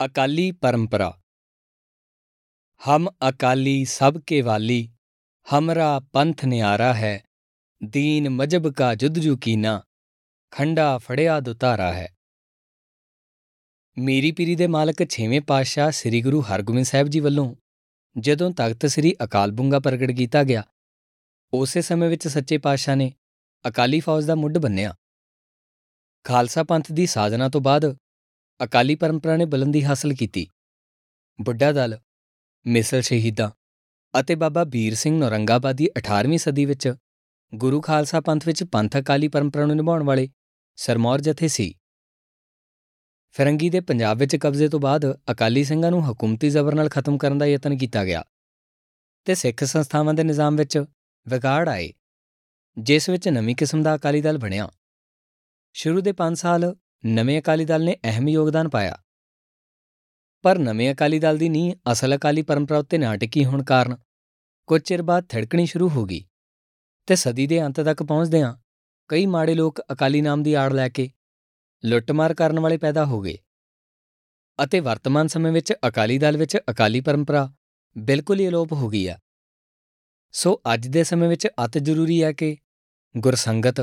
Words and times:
अकाली 0.00 0.50
परंपरा 0.52 1.12
हम 2.80 3.06
अकाली 3.22 3.74
सब 3.86 4.20
के 4.22 4.40
वाली 4.42 4.78
हमरा 5.46 5.90
पंथ 6.14 6.44
न्यारा 6.46 6.92
है 6.94 7.14
ਦੀਨ 7.82 8.28
ਮਜਬ 8.30 8.68
ਕਾ 8.72 8.94
ਜੁਦਜੂ 8.94 9.36
ਕੀਨਾ 9.36 9.80
ਖੰਡਾ 10.52 10.86
ਫੜਿਆ 10.98 11.38
ਦੁਤਾਰਾ 11.40 11.92
ਹੈ 11.92 12.06
ਮੇਰੀ 13.96 14.30
ਪੀਰੀ 14.32 14.54
ਦੇ 14.54 14.66
ਮਾਲਕ 14.66 15.02
6ਵੇਂ 15.08 15.40
ਪਾਤਸ਼ਾਹ 15.46 15.90
ਸ੍ਰੀ 15.90 16.20
ਗੁਰੂ 16.22 16.40
ਹਰਗੋਬਿੰਦ 16.42 16.86
ਸਾਹਿਬ 16.86 17.08
ਜੀ 17.08 17.20
ਵੱਲੋਂ 17.20 17.46
ਜਦੋਂ 18.16 18.50
ਤਖਤ 18.52 18.86
ਸ੍ਰੀ 18.86 19.14
ਅਕਾਲ 19.24 19.52
ਬੁੰਗਾ 19.52 19.78
ਪ੍ਰਗਟ 19.78 20.10
ਕੀਤਾ 20.16 20.42
ਗਿਆ 20.44 20.62
ਉਸੇ 21.52 21.82
ਸਮੇਂ 21.82 22.08
ਵਿੱਚ 22.08 22.28
ਸੱਚੇ 22.28 22.58
ਪਾਤਸ਼ਾਹ 22.58 22.96
ਨੇ 22.96 23.12
ਅਕਾਲੀ 23.64 24.00
ਫੌਜ 24.00 24.26
ਦਾ 24.26 24.34
ਮੁੱਢ 24.34 24.58
ਬੰਨਿਆ 24.58 24.94
ਖਾਲਸਾ 26.24 26.62
ਪੰਥ 26.64 26.92
ਦੀ 26.92 27.06
ਸਾਜਨਾ 27.06 27.48
ਤੋਂ 27.48 27.60
ਬਾਅਦ 27.60 27.94
ਅਕਾਲੀ 28.60 28.94
ਪਰੰਪਰਾ 28.94 29.36
ਨੇ 29.36 29.44
ਬੁਲੰਦੀ 29.44 29.84
ਹਾਸਲ 29.84 30.12
ਕੀਤੀ। 30.14 30.46
ਬੁੱਢਾ 31.38 31.70
ਦਲ 31.72 31.98
ਮਿਸਲ 32.66 33.00
ਸ਼ਹੀਦਾਂ 33.00 33.50
ਅਤੇ 34.14 34.34
ਬਾਬਾ 34.34 34.64
ਵੀਰ 34.64 34.94
ਸਿੰਘ 34.94 35.18
ਨੌਰੰਗਾਬਾਦ 35.18 35.76
ਦੀ 35.76 35.88
18ਵੀਂ 35.98 36.38
ਸਦੀ 36.38 36.64
ਵਿੱਚ 36.64 36.94
ਗੁਰੂ 37.52 37.80
ਖਾਲਸਾ 37.80 38.20
ਪੰਥ 38.20 38.46
ਵਿੱਚ 38.46 38.62
ਪੰਥ 38.64 38.96
ਅਕਾਲੀ 38.96 39.28
ਪਰੰਪਰਾ 39.28 39.66
ਨੂੰ 39.66 39.76
ਨਿਭਾਉਣ 39.76 40.02
ਵਾਲੇ 40.02 40.28
ਸਰਮੌਰ 40.78 41.20
ਜਥੇ 41.20 41.48
ਸੀ। 41.48 41.74
ਫਿਰੰਗੀ 43.34 43.70
ਦੇ 43.70 43.80
ਪੰਜਾਬ 43.80 44.18
ਵਿੱਚ 44.18 44.36
ਕਬਜ਼ੇ 44.36 44.68
ਤੋਂ 44.68 44.80
ਬਾਅਦ 44.80 45.04
ਅਕਾਲੀ 45.30 45.64
ਸਿੰਘਾਂ 45.64 45.90
ਨੂੰ 45.90 46.12
ਹਕੂਮਤੀ 46.12 46.50
ਜ਼ਬਰ 46.50 46.74
ਨਾਲ 46.74 46.88
ਖਤਮ 46.88 47.18
ਕਰਨ 47.18 47.38
ਦਾ 47.38 47.46
ਯਤਨ 47.46 47.76
ਕੀਤਾ 47.76 48.04
ਗਿਆ 48.04 48.24
ਤੇ 49.26 49.34
ਸਿੱਖ 49.34 49.64
ਸੰਸਥਾਵਾਂ 49.64 50.14
ਦੇ 50.14 50.24
ਨਿਜ਼ਾਮ 50.24 50.56
ਵਿੱਚ 50.56 50.78
ਵਿਗਾੜ 51.26 51.68
ਆਏ, 51.68 51.92
ਜਿਸ 52.76 53.08
ਵਿੱਚ 53.08 53.28
ਨਵੀਂ 53.28 53.56
ਕਿਸਮ 53.56 53.82
ਦਾ 53.82 53.94
ਅਕਾਲੀ 53.94 54.20
ਦਲ 54.20 54.38
ਬਣਿਆ। 54.38 54.70
ਸ਼ੁਰੂ 55.74 56.00
ਦੇ 56.00 56.12
5 56.12 56.34
ਸਾਲ 56.34 56.74
ਨਵੇਂ 57.04 57.40
ਅਕਾਲੀ 57.40 57.64
ਦਲ 57.64 57.84
ਨੇ 57.84 57.96
ਅਹਿਮ 58.04 58.28
ਯੋਗਦਾਨ 58.28 58.68
ਪਾਇਆ। 58.68 58.96
ਪਰ 60.44 60.58
ਨਵੇਂ 60.58 60.92
ਅਕਾਲੀ 60.94 61.18
ਦਲ 61.18 61.38
ਦੀ 61.38 61.48
ਨੀਂਹ 61.48 61.74
ਅਸਲ 61.92 62.16
ਅਕਾਲੀ 62.16 62.42
ਪਰੰਪਰਾ 62.42 62.78
ਉੱਤੇ 62.78 62.98
ਨਾ 62.98 63.16
ਟਿਕੀ 63.16 63.44
ਹੋਣ 63.44 63.62
ਕਾਰਨ 63.62 63.96
ਕੁਝ 64.68 64.82
ਚਿਰ 64.82 65.02
ਬਾਅਦ 65.02 65.24
ਥੜਕਣੀ 65.28 65.66
ਸ਼ੁਰੂ 65.66 65.88
ਹੋ 65.88 66.04
ਗਈ 66.04 66.24
ਤੇ 67.06 67.16
ਸਦੀ 67.16 67.46
ਦੇ 67.46 67.60
ਅੰਤ 67.62 67.80
ਤੱਕ 67.80 68.02
ਪਹੁੰਚਦਿਆਂ 68.02 68.54
ਕਈ 69.08 69.26
ਮਾੜੇ 69.26 69.54
ਲੋਕ 69.54 69.80
ਅਕਾਲੀ 69.92 70.20
ਨਾਮ 70.20 70.42
ਦੀ 70.42 70.54
ਆੜ 70.54 70.72
ਲੈ 70.72 70.88
ਕੇ 70.88 71.10
ਲੁੱਟਮਾਰ 71.84 72.34
ਕਰਨ 72.34 72.60
ਵਾਲੇ 72.60 72.76
ਪੈਦਾ 72.76 73.04
ਹੋ 73.04 73.20
ਗਏ 73.20 73.38
ਅਤੇ 74.58 74.80
ਵਰਤਮਾਨ 74.80 75.26
ਸਮੇਂ 75.26 75.52
ਵਿੱਚ 75.52 75.72
ਅਕਾਲੀ 75.88 76.18
ਦਲ 76.18 76.36
ਵਿੱਚ 76.36 76.56
ਅਕਾਲੀ 76.70 77.00
ਪਰੰਪਰਾ 77.00 77.52
ਬਿਲਕੁਲ 77.98 78.40
ਹੀ 78.40 78.48
ਅਲੋਪ 78.48 78.72
ਹੋ 78.72 78.88
ਗਈ 78.88 79.08
ਹੈ। 79.08 79.18
ਸੋ 80.32 80.60
ਅੱਜ 80.74 80.88
ਦੇ 80.88 81.04
ਸਮੇਂ 81.04 81.28
ਵਿੱਚ 81.28 81.46
ਅਤ 81.64 81.78
ਜ਼ਰੂਰੀ 81.78 82.22
ਹੈ 82.22 82.32
ਕਿ 82.32 82.56
ਗੁਰਸੰਗਤ 83.16 83.80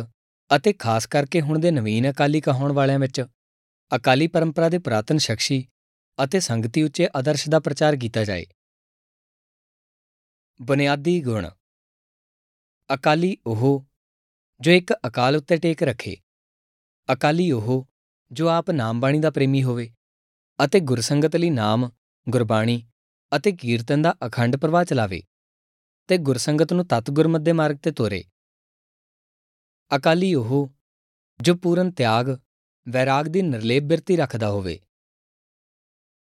ਅਤੇ 0.56 0.74
ਖਾਸ 0.74 1.06
ਕਰਕੇ 1.06 1.42
ਹੁਣ 1.42 1.60
ਦੇ 1.60 1.72
ਨਵੀਨ 1.72 2.10
ਅਕਾਲੀ 2.12 2.42
ਕਹਾਉਣ 2.42 2.72
ਵਾਲਿਆਂ 2.72 3.00
ਵਿੱਚ, 3.00 3.26
ਅਕਾਲੀ 3.96 4.28
ਪਰੰਪਰਾ 4.28 4.70
ਦੇ 4.70 4.78
ਪ੍ਰਾਤਨ 4.78 5.18
ਸ਼ਖਸੀ 5.18 5.68
ਅਤੇ 6.24 6.40
ਸੰਗਤੀ 6.40 6.84
ਉੱਚੇ 6.84 7.08
ਆਦਰਸ਼ 7.16 7.50
ਦਾ 7.50 7.60
ਪ੍ਰਚਾਰ 7.60 7.96
ਕੀਤਾ 7.96 8.24
ਜਾਏ। 8.24 8.46
ਬੁਨਿਆਦੀ 10.62 11.22
ਗੁਣ। 11.22 11.50
ਅਕਾਲੀ 12.94 13.38
ਉਹ, 13.48 13.86
ਜੋ 14.62 14.72
ਇੱਕ 14.72 14.94
ਅਕਾਲ 15.08 15.36
ਉੱਤੇ 15.36 15.58
ਟੇਕ 15.58 15.84
ਰੱਖੇ। 15.84 16.16
ਅਕਾਲੀ 17.14 17.52
ਉਹ, 17.52 17.88
ਜੋ 18.32 18.48
ਆਪ 18.48 18.72
ਨਾਮ 18.72 19.00
ਬਾਣੀ 19.00 19.20
ਦਾ 19.20 19.30
ਪ੍ਰੇਮੀ 19.30 19.64
ਹੋਵੇ 19.64 19.94
ਅਤੇ 20.66 20.80
ਗੁਰਸੰਗਤ 20.80 21.36
ਲਈ 21.36 21.50
ਨਾਮ, 21.50 21.90
ਗੁਰਬਾਣੀ 22.30 22.88
ਅਤੇ 23.36 23.52
ਕੀਰਤਨ 23.52 24.02
ਦਾ 24.02 24.16
ਅਖੰਡ 24.28 24.56
ਪ੍ਰਵਾਹ 24.56 24.84
ਚਲਾਵੇ 24.84 25.24
ਤੇ 26.08 26.18
ਗੁਰਸੰਗਤ 26.18 26.74
ਨੂੰ 26.74 26.88
ਤਤ 26.88 27.12
ਗੁਰਮਤਿ 27.12 27.44
ਦੇ 27.44 27.52
ਮਾਰਗ 27.52 27.76
ਤੇ 27.76 27.92
ਤੋਰੇ। 27.92 28.24
ਅਕਾਲੀ 29.96 30.34
ਉਹ 30.34 30.70
ਜੋ 31.42 31.56
ਪੂਰਨ 31.56 31.92
ਤਿਆਗ, 31.92 32.38
ਵੈਰਾਗ 32.90 33.26
ਦੀ 33.26 33.42
ਨਿਰਲੇਪ 33.42 33.84
ਬਿਰਤੀ 33.84 34.16
ਰੱਖਦਾ 34.16 34.50
ਹੋਵੇ। 34.50 34.80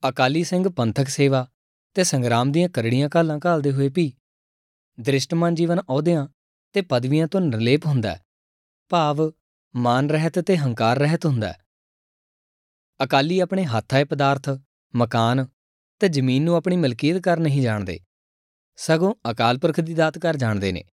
ਅਕਾਲੀ 0.09 0.45
ਸਿੰਘ 0.45 0.69
ਪੰਥਕ 0.69 1.09
ਸੇਵਾ 1.09 1.49
ਤੇ 1.95 2.05
ਸੰਗਰਾਮ 2.05 2.53
ਦੀਆਂ 2.53 2.69
ਕਰੜੀਆਂ 2.69 3.09
ਘਾਲਾਂ 3.17 3.39
ਘਾਲਦੇ 3.47 3.73
ਹੋਏ 3.73 3.91
ਵੀ 3.95 4.13
ਦ੍ਰਿਸ਼ਟਮਾਨ 5.01 5.55
ਜੀਵਨ 5.55 5.81
ਅਹੁਦਿਆਂ 5.81 6.29
ਤੇ 6.73 6.81
ਪਦਵੀਆਂ 6.81 7.29
ਤੋਂ 7.29 7.41
ਨਿਰਲੇਪ 7.41 7.87
ਹੁੰਦਾ 7.87 8.15
ਹੈ। 8.15 8.25
ਭਾਵ 8.89 9.33
ਮਾਨ 9.77 10.11
ਰਹਿਤ 10.11 10.39
ਤੇ 10.39 10.57
ਹੰਕਾਰ 10.57 10.99
ਰਹਿਤ 10.99 11.27
ਹੁੰਦਾ 11.27 11.49
ਹੈ। 11.49 11.65
ਅਕਾਲੀ 13.05 13.41
ਆਪਣੇ 13.41 13.65
ਹੱਥ 13.65 13.95
ਆਏ 13.95 14.05
ਪਦਾਰਥ, 14.05 14.49
ਮਕਾਨ 14.97 15.47
ਤੇ 15.99 16.09
ਜ਼ਮੀਨ 16.09 16.43
ਨੂੰ 16.43 16.57
ਆਪਣੀ 16.57 16.77
ਮਲਕੀਅਤ 16.77 17.23
ਕਰ 17.23 17.39
ਨਹੀਂ 17.39 17.63
ਜਾਣਦੇ। 17.63 18.01
ਸਗੋਂ 18.77 19.15
ਅਕਾਲ 19.31 19.59
ਪੁਰਖ 19.59 19.81
ਦੀ 19.81 19.95
ਦਾਤ 19.95 20.19
ਕਰ 20.19 20.37
ਜਾਣਦੇ 20.37 20.73
ਨੇ। 20.73 20.85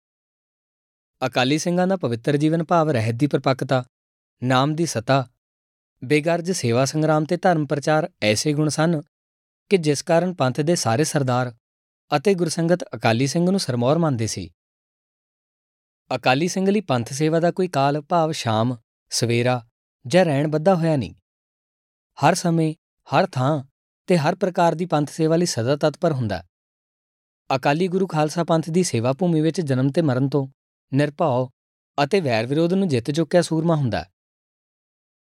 ਅਕਾਲੀ 1.26 1.58
ਸਿੰਘਾਂ 1.58 1.86
ਦਾ 1.86 1.96
ਪਵਿੱਤਰ 1.96 2.36
ਜੀਵਨ 2.36 2.64
ਭਾਵ 2.64 2.90
ਰਹਿਤ 2.90 3.14
ਦੀ 3.14 3.26
ਪਰਪੱਕਤਾ, 3.26 3.84
ਨਾਮ 4.42 4.74
ਦੀ 4.74 4.86
ਸਤਾ, 4.86 5.26
ਬੇਗਰਜ 6.04 6.50
ਸੇਵਾ 6.50 6.84
ਸੰਗਰਾਮ 6.84 7.24
ਤੇ 7.24 7.36
ਧਰਮ 7.36 7.66
ਪ੍ਰਚਾਰ 7.66 8.10
ਐਸੇ 8.22 8.52
ਗੁਣ 8.52 8.68
ਸਨ 8.68 9.00
ਕਿ 9.70 9.76
ਜਿਸ 9.76 10.02
ਕਾਰਨ 10.02 10.34
ਪੰਥ 10.34 10.60
ਦੇ 10.60 10.74
ਸਾਰੇ 10.74 11.04
ਸਰਦਾਰ 11.04 11.54
ਅਤੇ 12.16 12.34
ਗੁਰਸੰਗਤ 12.34 12.84
ਅਕਾਲੀ 12.94 13.26
ਸਿੰਘ 13.26 13.50
ਨੂੰ 13.50 13.60
ਸਰਮੌਰ 13.60 13.98
ਮੰਨਦੇ 13.98 14.26
ਸੀ। 14.26 14.50
ਅਕਾਲੀ 16.16 16.48
ਸਿੰਘ 16.48 16.70
ਲਈ 16.70 16.80
ਪੰਥ 16.80 17.12
ਸੇਵਾ 17.12 17.40
ਦਾ 17.40 17.50
ਕੋਈ 17.50 17.68
ਕਾਲ, 17.68 18.00
ਭਾਵ 18.00 18.32
ਸ਼ਾਮ, 18.32 18.76
ਸਵੇਰਾ 19.10 19.66
ਜਾਂ 20.06 20.24
ਰਹਿਣ 20.24 20.48
ਬੱਧਾ 20.48 20.74
ਹੋਇਆ 20.74 20.96
ਨਹੀਂ। 20.96 21.14
ਹਰ 22.18 22.34
ਸਮੇਂ, 22.34 22.74
ਹਰ 23.08 23.26
ਥਾਂ 23.26 23.64
ਤੇ 24.06 24.18
ਹਰ 24.18 24.34
ਪ੍ਰਕਾਰ 24.34 24.74
ਦੀ 24.74 24.86
ਪੰਥ 24.86 25.10
ਸੇਵਾ 25.10 25.36
ਲਈ 25.36 25.46
ਸਦਾ 25.46 25.76
ਤਤਪਰ 25.76 26.12
ਹੁੰਦਾ। 26.12 26.44
ਅਕਾਲੀ 27.56 27.88
ਗੁਰੂ 27.88 28.06
ਖਾਲਸਾ 28.06 28.44
ਪੰਥ 28.44 28.70
ਦੀ 28.70 28.82
ਸੇਵਾ 28.82 29.12
ਭੂਮੀ 29.12 29.40
ਵਿੱਚ 29.40 29.60
ਜਨਮ 29.60 29.90
ਤੇ 29.90 30.02
ਮਰਨ 30.02 30.28
ਤੋਂ 30.28 30.46
ਨਿਰਭਉ 30.92 31.48
ਅਤੇ 31.98 32.20
ਵੈਰ 32.20 32.46
ਵਿਰੋਧ 32.46 32.72
ਨੂੰ 32.72 32.88
ਜਿੱਤ 32.88 33.10
ਚੁੱਕਿਆ 33.10 33.42
ਸੂਰਮਾ 33.42 33.74
ਹੁੰਦਾ 33.76 34.04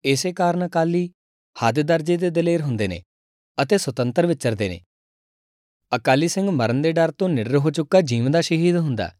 ਇਸੇ 0.05 0.33
ਕਾਰਨ 0.33 0.65
ਅਕਾਲੀ 0.65 1.09
ਹੱਦ 1.55 1.79
ਦਰਜੇ 1.81 2.17
ਦੇ 2.17 2.29
ਦਲੇਰ 2.29 2.61
ਹੁੰਦੇ 2.61 2.87
ਨੇ 2.87 3.01
ਅਤੇ 3.57 3.77
ਸੁਤੰਤਰ 3.77 4.25
ਵਿਚਰਦੇ 4.27 4.69
ਨੇ। 4.69 4.81
ਅਕਾਲੀ 5.91 6.27
ਸਿੰਘ 6.27 6.49
ਮਰਨ 6.51 6.81
ਦੇ 6.81 6.91
ਡਰ 6.91 7.11
ਤੋਂ 7.11 7.29
ਨਿਡਰ 7.29 7.57
ਹੋ 7.57 7.71
ਚੁੱਕਾ 7.71 8.01
ਜੀਵਨ 8.01 8.31
ਦਾ 8.31 8.41
ਸ਼ਹੀਦ 8.41 8.77
ਹੁੰਦਾ 8.77 9.11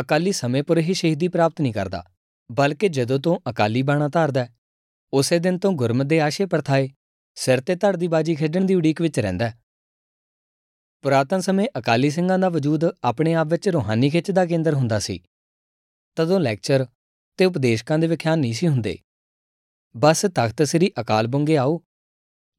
ਅਕਾਲੀ 0.00 0.32
ਸਮੇਂ 0.32 0.62
ਪਰ 0.62 0.78
ਹੀ 0.78 0.94
ਸ਼ਹੀਦੀ 0.94 1.28
ਪ੍ਰਾਪਤ 1.28 1.60
ਨਹੀਂ 1.60 1.72
ਕਰਦਾ, 1.72 2.04
ਬਲਕਿ 2.50 2.88
ਜਦੋਂ 2.88 3.18
ਤੋਂ 3.18 3.38
ਅਕਾਲੀ 3.50 3.82
ਬਾਣਾ 3.82 4.08
ਧਾਰਦਾ 4.08 4.46
ਉਸੇ 5.12 5.38
ਦਿਨ 5.38 5.58
ਤੋਂ 5.58 5.72
ਗੁਰਮਤਿ 5.72 6.08
ਦੇ 6.08 6.20
ਆਸ਼ੇ 6.20 6.46
ਪਰਥਾਏ 6.46 6.88
ਸਿਰ 7.36 7.60
ਤੇ 7.60 7.74
ਧੜ 7.74 7.96
ਦੀ 7.96 8.08
ਬਾਜੀ 8.08 8.34
ਖੇਡਣ 8.34 8.64
ਦੀ 8.64 8.74
ਉਡੀਕ 8.74 9.00
ਵਿੱਚ 9.02 9.20
ਰਹਿੰਦਾ 9.20 9.52
ਪੁਰਾਤਨ 11.04 11.40
ਸਮੇਂ 11.40 11.66
ਅਕਾਲੀ 11.78 12.10
ਸਿੰਘਾਂ 12.10 12.38
ਦਾ 12.38 12.48
ਵਜੂਦ 12.48 12.84
ਆਪਣੇ 13.04 13.34
ਆਪ 13.34 13.46
ਵਿੱਚ 13.46 13.68
ਰੋਹਾਨੀ 13.68 14.10
ਖਿੱਚ 14.10 14.30
ਦਾ 14.30 14.46
ਕੇਂਦਰ 14.46 14.74
ਹੁੰਦਾ 14.74 14.98
ਸੀ। 14.98 15.20
ਤਦੋਂ 16.16 16.40
ਲੈਕਚਰ 16.40 16.86
ਤੇ 17.36 17.44
ਉਪਦੇਸ਼ਕਾਂ 17.44 17.98
ਦੇ 17.98 18.06
ਵਿਖਿਆਨ 18.06 18.38
ਨਹੀਂ 18.38 18.54
ਸੀ 18.54 18.68
ਹੁੰਦੇ। 18.68 18.98
ਬਸ 19.96 20.26
ਤਖਤ 20.34 20.62
ਸ੍ਰੀ 20.62 20.92
ਅਕਾਲ 21.00 21.26
ਬੁੰਗੇ 21.26 21.56
ਆਓ, 21.56 21.82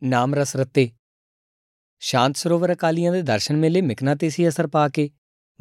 ਨਾਮ 0.04 0.36
ਰਸ 0.36 0.56
ਰਤੇ। 0.56 0.92
ਸ਼ਾਂਤ 2.00 2.38
ਸਰੋਵਰ 2.38 2.74
ਅਕਾਲੀਆਂ 2.74 3.12
ਦੇ 3.12 3.22
ਦਰਸ਼ਨ 3.22 3.58
ਮੇਲੇ 3.58 3.82
ਮਿਕਨਾਤੀਸੀ 3.82 4.48
ਅਸਰ 4.48 4.68
ਪਾ 4.68 4.90
ਕੇ, 4.90 5.10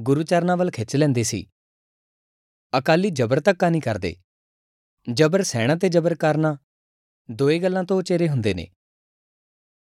ਗੁਰੂ 0.00 0.22
ਚਰਨਾਂ 0.22 0.56
ਵੱਲ 0.56 0.70
ਖਿੱਚ 0.70 0.96
ਲੈਂਦੇ 0.96 1.22
ਸੀ। 1.22 1.46
ਅਕਾਲੀ 2.78 3.10
ਜ਼ਬਰ 3.10 3.40
ਧੱਕਾ 3.40 3.68
ਨਹੀਂ 3.68 3.82
ਕਰਦੇ। 3.82 4.16
ਜ਼ਬਰ 5.12 5.42
ਸਹਿਣਾ 5.42 5.74
ਤੇ 5.74 5.88
ਜ਼ਬਰ 5.88 6.14
ਕਰਨਾ, 6.14 6.56
ਦੋਏ 7.30 7.58
ਗੱਲਾਂ 7.58 7.84
ਤੋਂ 7.84 7.98
ਉਚੇਰੇ 7.98 8.28
ਹੁੰਦੇ 8.28 8.54
ਨੇ। 8.54 8.70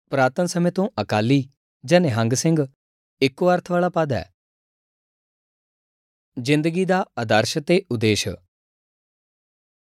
ਪ੍ਰਾਤਨ 0.09 0.45
ਸਮੇਂ 0.45 0.72
ਤੋਂ 0.72 0.90
ਅਕਾਲੀ 1.01 1.50
ਜਾਂ 1.85 2.01
ਨਿਹੰਗ 2.01 2.34
ਸਿੰਘ 2.34 2.67
ਇੱਕੋ 3.22 3.53
ਅਰਥ 3.53 3.72
ਵਾਲਾ 3.72 3.90
ਪਦ 3.90 4.13
ਹੈ। 4.13 4.34
ਜ਼ਿੰਦਗੀ 6.38 6.86
ਦਾ 6.86 7.06
ਆਦਰਸ਼ 7.18 7.58
ਤੇ 7.58 7.81
ਉਦੇਸ਼। 7.92 8.28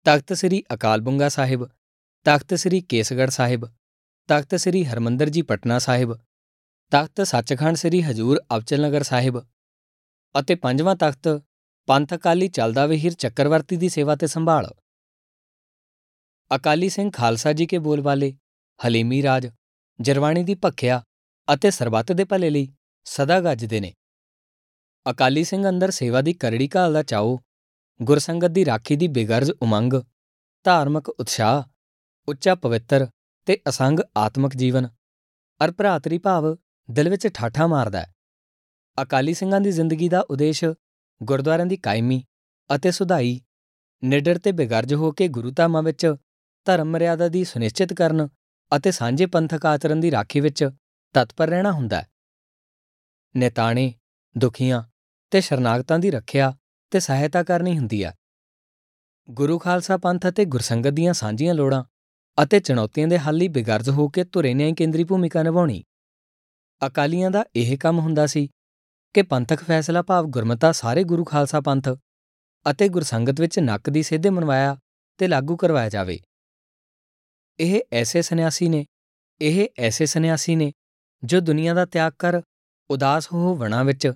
ਤਖਤ 0.06 0.34
ਸ੍ਰੀ 0.34 0.64
ਅਕਾਲ 0.74 1.02
ਬੁੰਗਾ 1.02 1.30
ਸਾਹਿਬ, 1.30 1.68
ਤਖਤ 2.25 2.53
ਸ੍ਰੀ 2.53 2.81
ਕੇਸਗੜ 2.81 3.30
ਸਾਹਿਬ, 3.30 3.66
ਤਖਤ 4.30 4.56
ਸ੍ਰੀ 4.56 4.84
ਹਰਮੰਦਰ 4.86 5.30
ਜੀ 5.30 5.41
ਪਟਨਾ 5.41 5.80
ਸਾਹਿਬ, 5.80 6.14
ਤਖਤ 6.91 7.22
ਸੱਚਖੰਡ 7.22 7.75
ਸ੍ਰੀ 7.75 8.02
ਹਜੂਰ 8.02 8.41
ਅਬਚਲ 8.56 9.03
ਸਾਹਿਬ 9.03 9.41
ਅਤੇ 10.36 10.56
ਪੰਜਵਾਂ 10.56 10.96
ਤਖਤ 10.96 11.28
ਪੰਥ 11.88 12.14
ਅਕਾਲੀ 12.14 12.47
ਚੱਲਦਾ 12.47 12.86
ਵਹੀਰ 12.86 13.14
ਚੱਕਰਵਰਤੀ 13.14 13.78
ਦੀ 13.78 13.90
ਸੇਵਾ 13.90 14.16
ਤੇ 14.16 14.28
ਸੰਭਾਲ। 14.28 14.74
ਅਕਾਲੀ 16.52 16.90
ਸਿੰਘ 16.90 17.12
ਖਾਲਸਾ 17.12 17.53
ਜੀ 17.53 17.66
ਕੇ 17.66 17.78
ਬੋਲ 17.78 18.02
ਵਾਲੇ 18.02 18.34
ਹਲੀਮੀ 18.80 19.24
ਰਾਜ, 19.24 19.47
ਜਰਵਾਣੀ 20.00 20.44
ਦੀ 20.44 20.56
ਭੱਖਿਆ 20.56 21.03
ਅਤੇ 21.53 21.72
ਸਰਬੱਤ 21.72 22.11
ਦੇ 22.11 22.23
ਭਲੇ 22.23 22.50
ਲਈ 22.50 22.73
ਸਦਾ 23.05 23.40
ਗੱਜਦੇ 23.40 23.79
ਨੇ। 23.79 23.94
ਅਕਾਲੀ 25.09 25.44
ਸਿੰਘ 25.44 25.68
ਅੰਦਰ 25.70 25.92
ਸੇਵਾ 25.92 26.22
ਦੀ 26.22 26.34
ਕਰੜੀ 26.34 26.70
ਘਾਲ 26.76 26.94
ਦਾ 26.94 27.03
ਚਾਓ, 27.03 27.40
ਗੁਰਸੰਗਤ 28.00 28.48
ਦੀ 28.48 28.66
ਰਾਖੀ 28.66 28.96
ਦੀ 28.96 29.08
ਬੇਗਰਜ਼ 29.08 29.52
ਉਮੰਗ, 29.52 29.94
ਧਾਰਮਿਕ 30.64 31.09
ਉਤਸ਼ਾਹ, 31.09 31.64
ਉੱਚਾ 32.28 32.56
ਪਵਿੱਤਰ 32.56 33.08
ਤੇ 33.46 33.58
ਅਸੰਗ 33.70 34.00
ਆਤਮਿਕ 34.18 34.56
ਜੀਵਨ 34.56 34.88
ਅਰ 35.62 35.72
ਭਰਾਤਰੀ 35.72 36.18
ਭਾਵ 36.18 36.56
ਦਿਲ 36.92 37.09
ਵਿੱਚ 37.09 37.28
ਠਾਠਾ 37.28 37.68
ਮਾਰਦਾ 37.68 38.00
ਹੈ। 38.00 38.14
ਅਕਾਲੀ 39.03 39.34
ਸਿੰਘਾਂ 39.34 39.62
ਦੀ 39.62 39.72
ਜ਼ਿੰਦਗੀ 39.72 40.09
ਦਾ 40.09 40.20
ਉਦੇਸ਼ 40.20 40.64
ਗੁਰਦੁਆਰਿਆਂ 41.24 41.66
ਦੀ 41.66 41.78
ਕਾਇਮੀ 41.78 42.24
ਅਤੇ 42.76 42.92
ਸੁਧਾਈ, 42.92 43.42
ਨਿਡਰ 44.03 44.40
ਤੇ 44.40 44.52
ਬੇਗਰਜ 44.52 44.94
ਹੋ 44.94 45.12
ਕੇ 45.12 45.28
ਗੁਰੂ 45.28 45.52
ਧਾਮਾਂ 45.52 45.84
ਵਿੱਚ 45.84 46.16
ਧਰਮ 46.66 46.92
ਮਰਿਆਦਾ 46.92 47.28
ਦੀ 47.28 47.44
ਸੁਨਿਸ਼ਚਿਤ 47.44 47.94
ਕਰਨ 47.94 48.28
ਅਤੇ 48.72 48.92
ਸਾਂਝੇ 48.92 49.26
ਪੰਥਕ 49.26 49.66
ਆਚਰਣ 49.66 49.96
ਦੀ 49.96 50.12
ਰਾਖੀ 50.12 50.40
ਵਿੱਚ 50.40 50.70
ਤਤਪਰ 51.14 51.48
ਰਹਿਣਾ 51.48 51.72
ਹੁੰਦਾ 51.72 52.02
ਹੈ। 52.02 52.08
ਨੇਤਾਣੇ, 53.36 53.94
ਦੁਖੀਆਂ 54.38 54.84
ਤੇ 55.31 55.41
ਸ਼ਰਨਾਗਤਾਂ 55.41 55.99
ਦੀ 55.99 56.11
ਰੱਖਿਆ 56.11 56.53
ਤੇ 56.91 56.99
ਸਹਾਇਤਾ 56.99 57.43
ਕਰਨੀ 57.43 57.78
ਹੁੰਦੀ 57.78 58.03
ਹੈ 58.03 58.16
ਗੁਰੂ 59.29 59.59
ਖਾਲਸਾ 59.59 59.97
ਪੰਥ 59.97 60.28
ਅਤੇ 60.29 60.45
ਗੁਰਸੰਗਤ 60.45 60.89
ਦੀਆਂ 60.89 61.13
ਸਾਂਝੀਆਂ 61.13 61.53
ਲੋੜਾਂ 61.53 61.83
ਅਤੇ 62.43 62.59
ਚੁਣੌਤੀਆਂ 62.59 63.07
ਦੇ 63.07 63.17
ਹੱਲ 63.17 63.35
ਲਈ 63.35 63.47
ਬਿਗਰਜ਼ 63.47 63.89
ਹੋ 63.89 64.09
ਕੇ 64.09 64.23
ਧੁਰੇ 64.23 64.53
ਨਿਆਂ 64.53 64.73
ਕੇਂਦਰੀ 64.73 65.03
ਭੂਮਿਕਾ 65.03 65.43
ਨਿਭਾਉਣੀ। 65.43 65.83
ਅਕਾਲੀਆਂ 66.87 67.31
ਦਾ 67.31 67.45
ਇਹ 67.55 67.78
ਕੰਮ 67.78 67.99
ਹੁੰਦਾ 67.99 68.25
ਸੀ 68.25 68.49
ਕਿ 69.13 69.22
ਪੰਥਕ 69.22 69.63
ਫੈਸਲਾ 69.63 70.01
ਭਾਵ 70.01 70.25
ਗੁਰਮਤਾ 70.25 70.72
ਸਾਰੇ 70.72 71.03
ਗੁਰੂ 71.03 71.23
ਖਾਲਸਾ 71.23 71.61
ਪੰਥ 71.61 71.89
ਅਤੇ 72.72 72.89
ਗੁਰਸੰਗਤ 72.89 73.41
ਵਿੱਚ 73.41 73.59
ਨੱਕ 73.59 73.89
ਦੀ 73.89 74.03
ਸਿੱਧੇ 74.03 74.29
ਮਨਵਾਇਆ 74.29 74.78
ਤੇ 75.17 75.28
ਲਾਗੂ 75.28 75.57
ਕਰਵਾਇਆ 75.57 75.89
ਜਾਵੇ। 75.89 76.19
ਇਹ 77.59 77.81
ਐਸੇ 77.91 78.22
ਸੰਨਿਆਸੀ 78.22 78.69
ਨੇ, 78.69 78.85
ਇਹ 79.41 79.67
ਐਸੇ 79.79 80.05
ਸੰਨਿਆਸੀ 80.05 80.55
ਨੇ 80.55 80.72
ਜੋ 81.23 81.39
ਦੁਨੀਆ 81.39 81.73
ਦਾ 81.73 81.85
ਤਿਆਗ 81.85 82.13
ਕਰ 82.19 82.41
ਉਦਾਸ 82.89 83.33
ਹੋ 83.33 83.55
ਵਣਾ 83.55 83.83
ਵਿੱਚ 83.83 84.13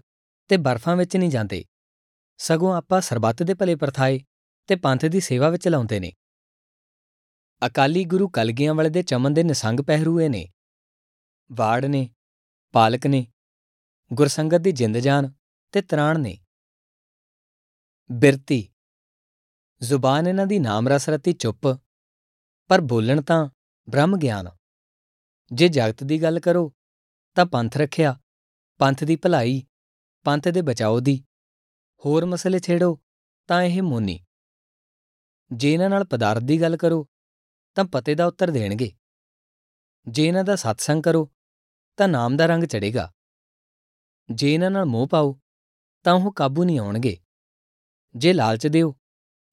ਤੇ 0.48 0.58
ਬਰਫਾਂ 0.58 0.96
ਵਿੱਚ 0.96 1.18
ਨਹੀਂ 1.18 1.30
ਜਾਂਦੇ। 1.30 1.66
ਸਗੋਂ 2.38 2.76
ਆਪਾਂ 2.76 3.02
ਸਰਬੱਤ 3.02 3.44
ਦੇ 3.44 3.54
ਭਲੇ 3.54 3.76
ਪਰਥਾਏ 3.76 4.20
ਤੇ 4.68 4.76
ਪੰਥ 4.76 5.06
ਦੀ 5.06 5.20
ਸੇਵਾ 5.20 5.50
ਵਿੱਚ 5.50 5.68
ਲਾਉਂਦੇ 5.68 6.00
ਨੇ। 6.00 6.14
ਅਕਾਲੀ 7.68 8.04
ਗੁਰੂ 8.04 8.28
ਕਲਗੀਆਂ 8.30 8.74
ਵਾਲੇ 8.74 8.90
ਦੇ 8.90 9.02
ਚਮਨ 9.02 9.34
ਦੇ 9.34 9.44
ਨਿਸੰਗ 9.44 9.80
ਪਹਿਰੂਏ 9.80 10.30
ਨੇ। 10.30 10.52
ਵਾੜ 11.52 11.86
ਨੇ, 11.86 12.10
ਪਾਲਕ 12.72 13.08
ਨੇ, 13.08 13.28
ਗੁਰਸੰਗਤ 14.14 14.58
ਦੀ 14.58 14.72
ਜਿੰਦ 14.72 14.98
ਜਾਨ 14.98 15.32
ਤੇ 15.72 15.82
ਤਰਾਣ 15.82 16.20
ਨੇ। 16.20 16.38
ਬਿਰਤੀ। 18.12 18.70
ਜ਼ੁਬਾਨ 19.82 20.28
ਇਹਨਾਂ 20.28 20.48
ਦੀ 20.48 20.60
ਨਾਮ 20.60 20.88
ਰਸ 20.88 21.10
ਰਤੀ 21.10 21.34
ਚੁੱਪ, 21.34 21.68
ਪਰ 22.68 22.82
ਬੋਲਣ 22.82 23.22
ਤਾਂ 23.22 23.50
ਬ੍ਰਹਮ 23.90 24.18
ਗਿਆਨ। 24.18 24.50
ਜੇ 25.52 25.68
ਜਗਤ 25.68 26.04
ਦੀ 26.04 26.22
ਗੱਲ 26.22 26.40
ਕਰੋ 26.40 26.74
ਤਾਂ 27.36 27.46
ਪੰਥ 27.46 27.78
ਰੱਖਿਆ, 27.78 28.20
ਪੰਥ 28.78 29.04
ਦੀ 29.04 29.16
ਭਲਾਈ 29.16 29.64
ਪੰਥ 30.26 30.48
ਦੇ 30.48 30.62
ਬਚਾਓ 30.62 31.00
ਦੀ। 31.00 31.24
ਹੋਰ 32.06 32.26
ਮਸਲੇ 32.26 32.60
ਛੇੜੋ, 32.60 33.00
ਤਾਂ 33.48 33.64
ਇਹ 33.64 33.82
ਮੋਨੀ। 33.82 34.26
ਜੇ 35.52 35.74
ਇਹਨਾਂ 35.74 35.90
ਨਾਲ 35.90 36.04
ਪਦਾਰਥ 36.04 36.44
ਦੀ 36.44 36.62
ਗੱਲ 36.62 36.78
ਕਰੋ, 36.78 37.08
ਤਾਂ 37.76 37.86
ਪਤੇ 37.86 38.16
ਦਾ 38.16 38.26
ਉੱਤਰ 38.26 38.52
ਦੇਣਗੇ। 38.52 38.92
ਜੇ 40.08 40.28
ਇਹਨਾਂ 40.28 40.44
ਦਾ 40.44 40.56
ਸਤਸੰਗ 40.56 41.04
ਕਰੋ, 41.04 41.32
ਤਾਂ 41.98 42.08
ਨਾਮ 42.08 42.38
ਦਾ 42.38 42.46
ਰੰਗ 42.46 42.64
ਚੜੇਗਾ 42.64 43.12
ਜੇ 44.34 44.54
ਇਹਨਾਂ 44.54 44.72
ਨਾਲ 44.72 44.86
ਮੋਹ 44.86 45.08
ਪਾਓ, 45.08 45.42
ਤਾਂ 46.04 46.14
ਉਹ 46.14 46.34
ਕਾਬੂ 46.34 46.64
ਨਹੀਂ 46.64 46.80
ਆਉਣਗੇ। 46.80 47.18
ਜੇ 48.16 48.34
ਲਾਲਚ 48.34 48.68
ਦਿਓ, 48.68 48.96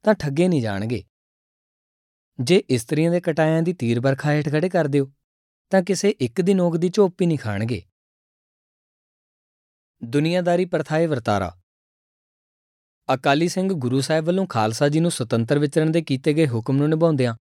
ਤਾਂ 0.03 0.15
ਠੱਗੇ 0.15 0.49
ਨਹੀਂ 0.49 0.63
ਜਾਣਗੇ। 0.63 1.05
ਜੇ 2.41 2.57
ਇਸਤਰੀਆਂ 2.57 3.11
ਦੇ 3.11 3.21
ਕਟਾਇਆਂ 3.21 3.63
ਦੀ 3.63 3.73
ਤੀਰ 3.73 4.01
ਵਰਖਾ 4.01 4.33
ਹੇਠ 4.33 4.49
ਖੜੇ 4.49 4.69
ਕਰ 4.69 4.85
ਦਿਓ, 4.85 5.13
ਤਾਂ 5.71 5.83
ਕਿਸੇ 5.83 6.11
ਇੱਕ 6.11 6.41
ਦੀ 6.41 6.55
ਨੋਕ 6.55 6.77
ਦੀ 6.77 6.89
ਝੋਪ 6.89 7.15
ਵੀ 7.19 7.27
ਨਹੀਂ 7.27 7.39
ਖਾਣਗੇ। 7.39 7.83
ਦੁਨੀਆਦਾਰੀ 10.05 10.65
ਪ੍ਰਥਾਏ 10.65 11.07
ਵਰਤਾਰਾ। 11.07 11.59
ਅਕਾਲੀ 13.15 13.49
ਸਿੰਘ 13.49 13.73
ਗੁਰੂ 13.73 14.01
ਸਾਹਿਬ 14.01 14.25
ਵੱਲੋਂ 14.25 14.47
ਖਾਲਸਾ 14.47 14.89
ਜੀ 14.89 15.01
ਨੂੰ 15.01 15.11
ਸੁਤੰਤਰ 15.11 15.59
ਵਿਚਰਨ 15.59 15.93
ਦੇ 15.93 16.03
ਕੀਤੇ 16.03 16.35
ਗਏ 16.35 16.47
ਹੁਕਮ 16.47 16.77
ਨੂੰ 16.77 16.89
ਨਿਭਾਉਂਦਿਆਂ 16.89 17.35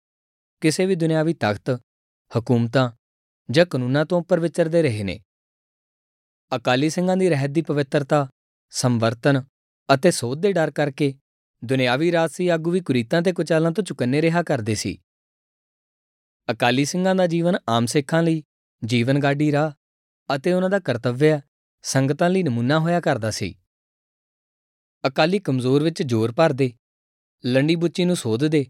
ਕਿਸੇ 0.62 0.86
ਵੀ 0.86 0.96
ਦੁਨਿਆਵੀ 0.96 1.34
ਤਖਤ 1.34 1.82
ਹਕੂਮਤਾਂ 2.32 2.92
ਜਾਂ 3.52 3.66
ਕਾਨੂੰਨਾਂ 3.66 4.06
ਤੋਂ 4.06 4.20
ਉੱਪਰ 4.20 4.40
ਵਿਚਰਦੇ 4.40 4.82
ਰਹੇ 4.82 5.04
ਨੇ। 5.04 5.20
ਅਕਾਲੀ 6.56 6.90
ਸਿੰਘਾਂ 6.90 7.18
ਦੀ 7.18 7.30
ਰਹਿਤ 7.30 7.50
ਦੀ 7.50 7.62
ਪਵਿੱਤਰਤਾ, 7.62 8.28
ਸੰਵਰਤਨ 8.70 9.44
ਅਤੇ 9.94 10.12
ਸੋਧ 10.12 10.42
ਦੇ 10.42 10.52
ਡਰ 10.54 10.72
ਕਰਕੇ 10.72 11.14
ਦੁਨਿਆਵੀ 11.66 12.12
ਰਾਜਸੀ 12.12 12.48
ਆਗੂ 12.48 12.72
ਵੀ 12.72 12.80
ਕੁਰੀਤਾਂ 12.80 13.22
ਤੇ 13.22 13.34
ਕੁਚਾਲਾਂ 13.34 13.72
ਤੋਂ 13.72 13.84
ਚੁਕੰਨੇ 13.84 14.22
ਰਿਹਾ 14.22 14.44
ਕਰਦੇ 14.44 14.76
ਸੀ। 14.76 14.98
ਅਕਾਲੀ 16.52 16.86
ਸਿੰਘਾਂ 16.86 17.16
ਦਾ 17.16 17.28
ਜੀਵਨ 17.28 17.58
ਆਮ 17.70 17.86
ਸਿੱਖਾਂ 17.86 18.24
ਲਈ 18.24 18.44
ਜੀਵਨ 18.86 19.20
ਗਾਡੀ 19.20 19.52
ਰਾਹ 19.52 19.72
ਅਤੇ 20.36 20.54
ਉਹਨਾਂ 20.54 20.70
ਦਾ 20.70 20.80
ਕਰਤੱਵਯ 20.80 21.40
ਸੰਗਤਾਂ 21.84 22.30
ਲਈ 22.30 22.44
ਨਮੂਨਾ 22.44 22.80
ਹੋਇਆ 22.80 23.00
ਕਰਦਾ 23.00 23.32
ਸੀ। 23.32 23.56
ਅਕਾਲੀ 25.08 25.40
ਕਮਜ਼ੋਰ 25.40 25.84
ਵਿੱਚ 25.84 26.04
ਜ਼ੋਰ 26.04 26.32
ਭਰਦੇ 26.32 26.72
ਲੰਡੀ 27.44 27.76
ਬੁੱਚੀ 27.76 28.06
ਨੂੰ 28.06 28.16
ਸੋਧਦੇ 28.16 28.66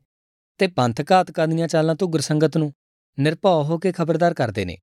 ਤੇ 0.59 0.67
ਪੰਥ 0.67 1.01
ਘਾਤਕਾਂ 1.11 1.47
ਦੀਆਂ 1.47 1.67
ਚਾਲਾਂ 1.67 1.95
ਤੋਂ 1.95 2.07
ਗੁਰਸੰਗਤ 2.07 2.57
ਨੂੰ 2.57 2.73
ਨਿਰਭਉ 3.17 3.63
ਹੋ 3.63 3.77
ਕੇ 3.77 3.91
ਖਬਰਦਾਰ 3.91 4.33
ਕਰਦੇ 4.33 4.65
ਨੇ। 4.65 4.77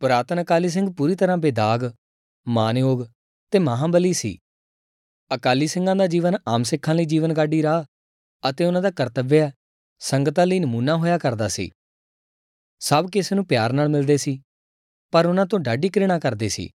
ਪੁਰਾਤਨ 0.00 0.42
ਅਕਾਲੀ 0.42 0.68
ਸਿੰਘ 0.68 0.92
ਪੂਰੀ 0.92 1.14
ਤਰ੍ਹਾਂ 1.14 1.36
ਬੇਦਾਗ 1.36 1.90
ਮਾਨਯੋਗ 2.48 3.04
ਤੇ 3.52 3.58
ਮਹਾਬਲੀ 3.58 4.12
ਸੀ। 4.12 4.38
ਅਕਾਲੀ 5.34 5.66
ਸਿੰਘਾਂ 5.66 5.96
ਦਾ 5.96 6.06
ਜੀਵਨ 6.06 6.36
ਆਮ 6.48 6.62
ਸਿੱਖਾਂ 6.62 6.94
ਲਈ 6.94 7.04
ਜੀਵਨ 7.04 7.32
ਗਾਡੀ 7.32 7.62
ਰਾਹ 7.62 7.84
ਅਤੇ 8.42 8.64
ਉਹਨਾਂ 8.64 8.82
ਦਾ 8.82 8.90
ਕਰਤੱਵਯ 8.90 9.50
ਸੰਗਤਾਂ 9.98 10.46
ਲਈ 10.46 10.58
ਨਮੂਨਾ 10.58 10.96
ਹੋਇਆ 10.96 11.18
ਕਰਦਾ 11.18 11.48
ਸੀ। 11.48 11.70
ਸਭ 12.80 13.08
ਕਿਸੇ 13.10 13.34
ਨੂੰ 13.34 13.46
ਪਿਆਰ 13.46 13.72
ਨਾਲ 13.72 13.88
ਮਿਲਦੇ 13.88 14.16
ਸੀ, 14.16 14.42
ਪਰ 15.12 15.26
ਉਹਨਾਂ 15.26 15.46
ਤੋਂ 15.46 15.58
ਡਾਢੀ 15.58 15.88
ਘ੍ਰਿਣਾ 15.88 16.18
ਕਰਦੇ 16.18 16.48
ਸੀ। 16.48 16.70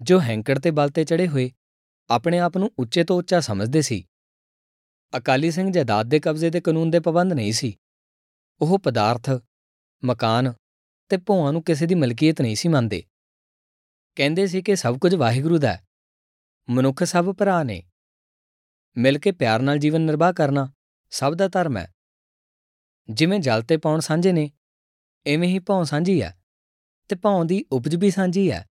ਜੋ 0.00 0.20
ਹੈਂਕੜ 0.20 0.58
ਤੇ 0.58 0.70
ਬਲ 0.70 0.88
ਤੇ 0.88 1.04
ਚੜੇ 1.04 1.28
ਹੋਏ 1.28 1.50
ਆਪਣੇ 2.10 2.38
ਆਪ 2.38 2.58
ਨੂੰ 2.58 2.72
ਉੱਚੇ 2.78 3.04
ਤੋਂ 3.04 3.16
ਉੱਚਾ 3.16 3.40
ਸਮਝਦੇ 3.40 3.82
ਸੀ। 3.82 4.08
ਅਕਾਲੀ 5.16 5.50
ਸਿੰਘ 5.50 5.72
ਜਾਇਦਾਦ 5.72 6.06
ਦੇ 6.06 6.20
ਕਬਜ਼ੇ 6.20 6.50
ਤੇ 6.50 6.60
ਕਾਨੂੰਨ 6.60 6.90
ਦੇ 6.90 7.00
ਪਾਬੰਦ 7.00 7.32
ਨਹੀਂ 7.32 7.52
ਸੀ। 7.52 7.78
ਉਹ 8.60 8.78
ਪਦਾਰਥ, 8.78 9.30
ਮਕਾਨ 10.04 10.54
ਤੇ 11.08 11.16
ਭੋਆਂ 11.16 11.52
ਨੂੰ 11.52 11.62
ਕਿਸੇ 11.62 11.86
ਦੀ 11.86 11.94
ਮਲਕੀਅਤ 11.94 12.40
ਨਹੀਂ 12.40 12.56
ਸੀ 12.56 12.68
ਮੰਨਦੇ। 12.68 13.04
ਕਹਿੰਦੇ 14.16 14.46
ਸੀ 14.46 14.62
ਕਿ 14.62 14.76
ਸਭ 14.76 14.98
ਕੁਝ 14.98 15.14
ਵਾਹਿਗੁਰੂ 15.14 15.58
ਦਾ 15.58 15.72
ਹੈ। 15.72 15.86
ਮਨੁੱਖ 16.70 17.04
ਸਭ 17.04 17.34
ਭਰਾ 17.34 17.62
ਨੇ। 17.62 17.82
ਮਿਲ 18.96 19.18
ਕੇ 19.18 19.32
ਪਿਆਰ 19.32 19.60
ਨਾਲ 19.60 19.78
ਜੀਵਨ 19.78 20.00
ਨਿਰਵਾਹ 20.00 20.32
ਕਰਨਾ 20.32 20.72
ਸਭ 21.10 21.34
ਦਾ 21.34 21.48
ਧਰਮ 21.48 21.76
ਹੈ। 21.76 21.94
ਜਿਵੇਂ 23.10 23.40
ਜਲ 23.40 23.62
ਤੇ 23.62 23.76
ਪੌਣ 23.76 24.00
ਸਾਂਝੇ 24.00 24.32
ਨੇ, 24.32 24.52
ਐਵੇਂ 25.26 25.48
ਹੀ 25.48 25.58
ਭੌਂ 25.58 25.84
ਸਾਂਝੀ 25.84 26.22
ਹੈ 26.22 26.42
ਤੇ 27.08 27.16
ਭੌਂ 27.16 27.44
ਦੀ 27.44 27.64
ਉਪਜ 27.72 27.96
ਵੀ 27.96 28.10
ਸਾਂਝੀ 28.10 28.50
ਹੈ। 28.50 28.68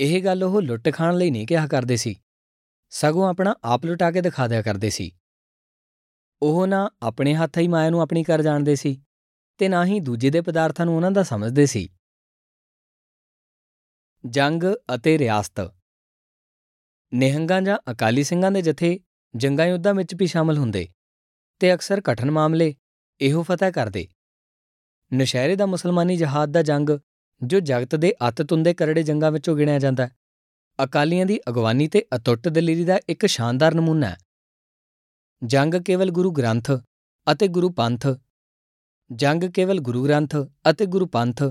ਇਹ 0.00 0.24
ਗੱਲ 0.24 0.44
ਉਹ 0.44 0.62
ਲੁੱਟ 0.62 0.92
ਖਾਣ 0.92 1.16
ਲਈ 1.16 1.30
ਨਹੀਂ 1.30 1.46
ਕਿਹਾ 1.46 1.66
ਕਰਦੇ 1.66 1.96
ਸੀ। 1.96 2.14
ਸਗੋਂ 2.90 3.28
ਆਪਣਾ 3.28 3.54
ਆਪ 3.64 3.84
ਲੁਟਾ 3.84 4.10
ਕੇ 4.10 4.20
ਦਿਖਾ 4.20 4.48
ਦਿਆ 4.48 4.62
ਕਰਦੇ 4.62 4.90
ਸੀ। 4.90 5.12
ਉਹ 6.42 6.66
ਨਾ 6.66 6.90
ਆਪਣੇ 7.02 7.34
ਹੱਥ 7.34 7.58
ਹੀ 7.58 7.68
ਮਾਇਆ 7.68 7.90
ਨੂੰ 7.90 8.02
ਆਪਣੀ 8.02 8.24
ਕਰ 8.24 8.42
ਜਾਣਦੇ 8.42 8.76
ਸੀ 8.76 9.02
ਤੇ 9.58 9.68
ਨਾ 9.68 9.84
ਹੀ 9.86 10.00
ਦੂਜੇ 10.00 10.30
ਦੇ 10.30 10.40
ਪਦਾਰਥਾਂ 10.40 10.86
ਨੂੰ 10.86 10.96
ਉਹਨਾਂ 10.96 11.10
ਦਾ 11.10 11.22
ਸਮਝਦੇ 11.22 11.66
ਸੀ। 11.66 11.88
ਜੰਗ 14.26 14.62
ਅਤੇ 14.94 15.18
ਰਿਆਸਤ। 15.18 15.74
ਨਿਹੰਗਾਂ 17.14 17.62
ਜਾਂ 17.62 17.78
ਅਕਾਲੀ 17.92 18.24
ਸਿੰਘਾਂ 18.24 18.50
ਦੇ 18.50 18.62
ਜਥੇ 18.62 19.00
ਜੰਗਾਂ 19.36 19.66
ਯੁੱਧਾਂ 19.66 19.94
ਵਿੱਚ 19.94 20.14
ਵੀ 20.14 20.26
ਸ਼ਾਮਲ 20.26 20.58
ਹੁੰਦੇ 20.58 20.88
ਤੇ 21.58 21.74
ਅਕਸਰ 21.74 22.00
ਕਠਨ 22.00 22.30
ਮਾਮਲੇ 22.30 22.74
ਇਹੋ 23.20 23.42
ਫਤਹ 23.42 23.70
ਕਰਦੇ। 23.74 24.08
ਨਸ਼ਹਿਰੇ 25.14 25.56
ਦਾ 25.56 25.66
ਮੁਸਲਮਾਨੀ 25.66 26.16
ਜਹਾਦ 26.16 26.52
ਦਾ 26.52 26.62
ਜੰਗ 26.62 26.90
ਜੋ 27.42 27.60
ਜਗਤ 27.60 27.94
ਦੇ 27.94 28.12
ਅੱਤ 28.28 28.42
ਤੁੰਦੇ 28.42 28.74
ਕਰੜੇ 28.74 29.02
ਜੰਗਾਂ 29.02 29.30
ਵਿੱਚੋਂ 29.32 29.56
ਗਿਣਿਆ 29.56 29.78
ਜਾਂਦਾ 29.78 30.06
ਹੈ। 30.06 30.16
ਅਕਾਲੀਆਂ 30.78 31.26
ਦੀ 31.26 31.38
ਅਗਵਾਨੀ 31.48 31.88
ਤੇ 31.88 32.04
ਅਟੁੱਟ 32.16 32.48
ਦਲੇਰੀ 32.48 32.84
ਦਾ 32.84 32.98
ਇੱਕ 33.08 33.26
ਸ਼ਾਨਦਾਰ 33.26 33.74
ਨਮੂਨਾ 33.74 34.08
ਹੈ। 34.08 34.16
ਜੰਗ 35.42 35.74
ਕੇਵਲ 35.74 36.10
ਗੁਰੂ 36.10 36.30
ਗ੍ਰੰਥ 36.30 36.70
ਅਤੇ 37.26 37.48
ਗੁਰੂ 37.48 37.70
ਪੰਥ, 37.70 38.06
ਜੰਗ 39.10 39.44
ਕੇਵਲ 39.44 39.80
ਗੁਰੂ 39.80 40.04
ਗ੍ਰੰਥ 40.04 40.36
ਅਤੇ 40.70 40.86
ਗੁਰੂ 40.86 41.06
ਪੰਥ 41.06 41.42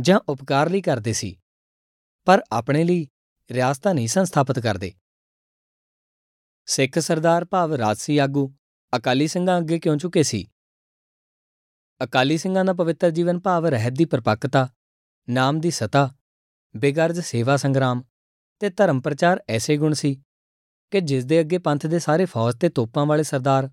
ਜਾਂ 0.00 0.20
ਉਪਕਾਰ 0.28 0.70
ਲਈ 0.70 0.80
ਕਰਦੇ 0.82 1.12
ਸੀ, 1.12 1.36
ਪਰ 2.26 2.42
ਆਪਣੇ 2.52 2.84
ਲਈ 2.84 3.06
ਰਿਆਸਤਾਂ 3.50 3.94
ਨਹੀਂ 3.94 4.08
ਸੰਸਥਾਪਿਤ 4.08 4.58
ਕਰਦੇ। 4.58 4.92
ਸਿੱਖ 6.66 6.98
ਸਰਦਾਰ 6.98 7.44
ਭਾਵ 7.44 7.74
ਰਾਜਸੀ 7.74 8.18
ਆਗੂ 8.18 8.54
ਅਕਾਲੀ 8.92 9.26
ਸਿੰਘਾਂ 9.28 9.58
ਅੱਗੇ 9.58 9.78
ਕਿਉਂ 9.78 9.96
ਝੁਕੇ 9.96 10.22
ਸੀ? 10.22 10.46
ਅਕਾਲੀ 12.00 12.38
ਸਿੰਘਾਂ 12.38 12.64
ਦਾ 12.64 12.72
ਪਵਿੱਤਰ 12.72 13.10
ਜੀਵਨ 13.10 13.40
ਭਾਵ 13.40 13.66
ਰਹਿਤ 13.66 13.92
ਦੀ 13.92 14.04
ਪਰਪੱਕਤਾ 14.04 14.68
ਨਾਮ 15.28 15.60
ਦੀ 15.60 15.70
ਸਤਾ, 15.70 16.10
ਬੇਗਰਜ਼ 16.76 17.20
ਸੇਵਾ 17.20 17.56
ਸੰਗਰਾਮ 17.56 18.02
ਤੇ 18.60 18.70
ਧਰਮ 18.70 19.00
ਪ੍ਰਚਾਰ 19.00 19.42
ਐਸੇ 19.48 19.76
ਗੁਣ 19.76 19.92
ਸੀ 19.92 20.14
ਕਿ 20.90 21.00
ਜਿਸ 21.00 21.24
ਦੇ 21.24 21.40
ਅੱਗੇ 21.40 21.58
ਪੰਥ 21.58 21.86
ਦੇ 21.86 21.98
ਸਾਰੇ 21.98 22.24
ਫੌਜ 22.24 22.56
ਤੇ 22.60 22.68
ਤੋਪਾਂ 22.68 23.06
ਵਾਲੇ 23.06 23.22
ਸਰਦਾਰ 23.22 23.70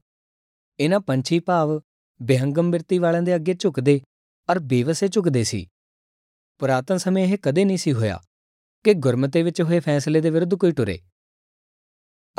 ਇਹਨਾਂ 0.80 1.00
ਪੰਛੀ 1.00 1.40
ਭਾਵ 1.40 1.82
ਬਿਹੰਗਮ 2.22 2.72
ਬਿਰਤੀ 2.72 3.00
ਵਾਲਿਆਂ 3.00 3.24
ਦੇ 3.24 3.36
ਅੱਗੇ 3.36 3.54
ਝੁਕਦੇ 3.54 4.02
ਔਰ 4.50 4.60
ਬੇਵਸੇ 4.60 5.08
ਝੁਕਦੇ 5.08 5.44
ਸੀ। 5.44 5.68
ਪੁਰਾਤਨ 6.60 6.98
ਸਮੇਂ 6.98 7.28
ਇਹ 7.28 7.38
ਕਦੇ 7.42 7.66
ਨਹੀਂ 7.66 7.78
ਸੀ 7.78 7.94
ਹੋਇਆ 7.94 8.20
ਕਿ 8.84 8.94
ਗੁਰਮਤੇ 8.94 9.44
ਵਿੱਚ 9.44 9.62
ਹੋਏ 9.62 9.80
ਫੈਸਲੇ 9.80 10.22
ਦੇ 10.22 10.30
ਵਿਰੁੱਧ 10.30 10.56
ਕੋਈ 10.56 10.72
ਟੁਰੇ। 10.72 11.00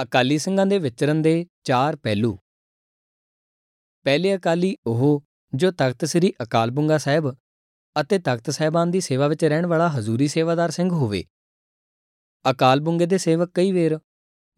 ਅਕਾਲੀ 0.03 0.39
ਸਿੰਘਾਂ 0.39 0.67
ਦੇ 0.67 0.79
ਵਿਚਰਨ 0.79 1.23
ਦੇ 1.23 1.47
ਚਾਰ 1.65 1.97
ਪਹਿਲੂ। 1.97 2.39
ਪਹਿਲੇ 4.05 4.37
ਅਕਾਲੀ 4.37 4.77
ਉਹ 4.87 5.23
ਜੋ 5.55 5.71
ਤਖਤ 5.71 6.05
ਸ੍ਰੀ 6.05 6.33
ਅਕਾਲ 6.43 6.71
ਬੁੰਗਾ 6.71 6.99
ਸਾਹਿਬ 6.99 7.37
ਅਤੇ 8.01 8.19
ਤਖਤ 8.19 8.51
ਸਹਿਬਾਨ 8.51 8.91
ਦੀ 8.91 9.01
ਸੇਵਾ 9.01 9.29
ਵਿੱਚ 9.29 9.45
ਰਹਿਣ 9.45 9.67
ਵਾਲਾ 9.67 9.89
ਹਜ਼ੂਰੀ 9.89 10.29
ਸੇਵਾਦਾਰ 10.29 10.71
ਸਿੰਘ 10.71 10.91
ਹੋਵੇ। 10.91 11.25
ਅਕਾਲ 12.45 12.81
ਬੁੰਗੇ 12.81 13.07
ਦੇ 13.07 13.19
ਸੇਵਕ 13.19 13.51
ਕਈ 13.55 13.73
ਵੇਰ 13.73 13.99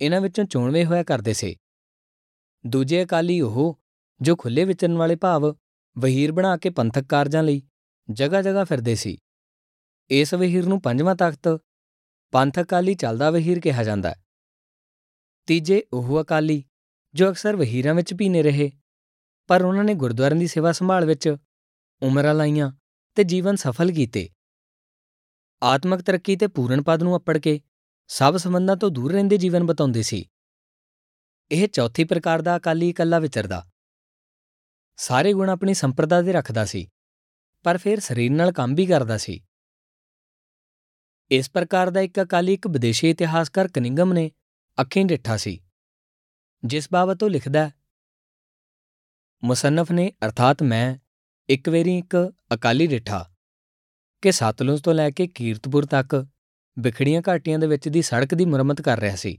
ਇਹਨਾਂ 0.00 0.20
ਵਿੱਚੋਂ 0.20 0.44
ਚੋਣਵੇਂ 0.44 0.84
ਹੋਇਆ 0.84 1.02
ਕਰਦੇ 1.02 1.32
ਸੀ। 1.32 1.54
ਦੂਜੇ 2.64 3.02
ਅਕਾਲੀ 3.04 3.40
ਉਹ 3.40 3.78
ਜੋ 4.20 4.36
ਖੁੱਲੇ 4.36 4.64
ਵਿਚਰਨ 4.64 4.96
ਵਾਲੇ 4.96 5.16
ਭਾਵ 5.16 5.54
ਵਹੀਰ 5.96 6.32
ਬਣਾ 6.32 6.56
ਕੇ 6.56 6.70
ਪੰਥਕ 6.70 7.04
ਕਾਰਜਾਂ 7.04 7.42
ਲਈ 7.42 7.62
ਜਗ੍ਹਾ 8.08 8.42
ਜਗ੍ਹਾ 8.42 8.64
ਫਿਰਦੇ 8.64 8.94
ਸੀ। 8.94 9.16
ਇਸ 10.10 10.34
ਵਹੀਰ 10.34 10.66
ਨੂੰ 10.66 10.80
ਪੰਜਵਾਂ 10.80 11.14
ਤਖਤ 11.16 11.48
ਪੰਥ 12.32 12.60
ਅਕਾਲੀ 12.60 12.94
ਚੱਲਦਾ 12.94 13.30
ਵਹੀਰ 13.30 13.60
ਕਿਹਾ 13.60 13.82
ਜਾਂਦਾ 13.82 14.10
ਹੈ। 14.10 14.22
ਤੀਜੇ 15.46 15.82
ਉਹ 15.92 16.20
ਅਕਾਲੀ 16.22 16.62
ਜੋ 17.14 17.30
ਅਕਸਰ 17.30 17.56
ਵਹੀਰਾਂ 17.56 17.94
ਵਿੱਚ 17.94 18.14
ਪੀਨੇ 18.14 18.42
ਰਹੇ, 18.42 18.70
ਪਰ 19.46 19.64
ਉਹਨਾਂ 19.64 19.84
ਨੇ 19.84 19.94
ਗੁਰਦੁਆਰਿਆਂ 19.94 20.40
ਦੀ 20.40 20.46
ਸੇਵਾ 20.46 20.72
ਸੰਭਾਲ 20.72 21.04
ਵਿੱਚ 21.04 21.36
ਉਮਰਾਂ 22.02 22.34
ਲਾਈਆਂ 22.34 22.70
ਤੇ 23.16 23.24
ਜੀਵਨ 23.24 23.56
ਸਫਲ 23.56 23.92
ਕੀਤੇ। 23.92 24.28
ਆਤਮਿਕ 25.62 26.00
ਤਰੱਕੀ 26.00 26.36
ਤੇ 26.36 26.46
ਪੂਰਨ 26.46 26.82
ਪਦ 26.82 27.02
ਨੂੰ 27.02 27.16
ਅਪੜ 27.16 27.38
ਕੇ 27.38 27.60
ਸਭ 28.10 28.36
ਸੰਬੰਧਾਂ 28.36 28.76
ਤੋਂ 28.76 28.90
ਦੂਰ 28.90 29.12
ਰਹਿੰਦੇ 29.12 29.36
ਜੀਵਨ 29.36 29.66
ਬਤਾਉਂਦੇ 29.66 30.02
ਸੀ। 30.02 30.24
ਇਹ 31.50 31.68
ਚੌਥੀ 31.68 32.04
ਪ੍ਰਕਾਰ 32.04 32.42
ਦਾ 32.42 32.56
ਅਕਾਲੀ 32.56 32.88
ਇਕੱਲਾ 32.88 33.18
ਵਿਚਰਦਾ। 33.18 33.64
ਸਾਰੇ 34.98 35.32
ਗੁਣ 35.32 35.48
ਆਪਣੀ 35.48 35.74
ਸੰਪਰਦਾ 35.74 36.20
ਦੇ 36.22 36.32
ਰੱਖਦਾ 36.32 36.64
ਸੀ, 36.64 36.86
ਪਰ 37.64 37.78
ਫਿਰ 37.78 38.00
ਸਰੀਰ 38.00 38.30
ਨਾਲ 38.30 38.52
ਕੰਮ 38.52 38.74
ਵੀ 38.74 38.86
ਕਰਦਾ 38.86 39.18
ਸੀ। 39.18 39.40
ਇਸ 41.30 41.50
ਪ੍ਰਕਾਰ 41.50 41.90
ਦਾ 41.90 42.00
ਇੱਕ 42.00 42.22
ਅਕਾਲੀ 42.22 42.54
ਇੱਕ 42.54 42.66
ਵਿਦੇਸ਼ੀ 42.66 43.10
ਇਤਿਹਾਸਕਾਰ 43.10 43.68
ਕਨਿੰਗਮ 43.68 44.12
ਨੇ 44.12 44.30
ਅੱਖੀਂ 44.78 45.04
ਡਿੱਠਾ 45.06 45.36
ਸੀ, 45.36 45.58
ਜਿਸ 46.64 46.88
ਬਾਬਤ 46.92 47.22
ਉਹ 47.22 47.30
ਲਿਖਦਾ 47.30 47.70
ਮੁਸੰਨਫ 49.42 49.90
ਨੇ 49.92 50.12
ਅਰਥਾਤ 50.24 50.62
ਮੈਂ 50.62 50.96
ਇੱਕ 51.48 51.68
ਵੇਰੀ 51.68 51.98
ਇੱਕ 51.98 52.32
ਅਕਾਲੀ 52.54 52.86
ਡਿੱਠਾ 52.86 53.30
ਕਿ 54.22 54.32
ਸਤਲੁਜ 54.32 54.80
ਤੋਂ 54.80 54.94
ਲੈ 54.94 55.10
ਕੇ 55.10 55.26
ਕੀਰਤਪੁਰ 55.26 55.86
ਤੱਕ 55.86 56.26
ਵਿਖੜੀਆਂ 56.78 57.22
ਘਾਟੀਆਂ 57.28 57.58
ਦੇ 57.58 57.66
ਵਿੱਚ 57.66 57.88
ਦੀ 57.88 58.02
ਸੜਕ 58.02 58.34
ਦੀ 58.34 58.44
ਮੁਰੰਮਤ 58.44 58.80
ਕਰ 58.82 59.00
ਰਿਹਾ 59.00 59.16
ਸੀ। 59.16 59.38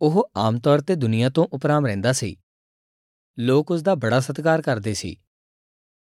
ਉਹ 0.00 0.30
ਆਮ 0.36 0.58
ਤੌਰ 0.58 0.80
ਤੇ 0.80 0.94
ਦੁਨੀਆ 0.94 1.28
ਤੋਂ 1.30 1.46
ਉਪਰਾਮ 1.52 1.86
ਰਹਿੰਦਾ 1.86 2.12
ਸੀ। 2.12 2.36
ਲੋਕ 3.38 3.70
ਉਸ 3.70 3.82
ਦਾ 3.82 3.94
ਬੜਾ 3.94 4.20
ਸਤਿਕਾਰ 4.20 4.62
ਕਰਦੇ 4.62 4.94
ਸੀ 4.94 5.16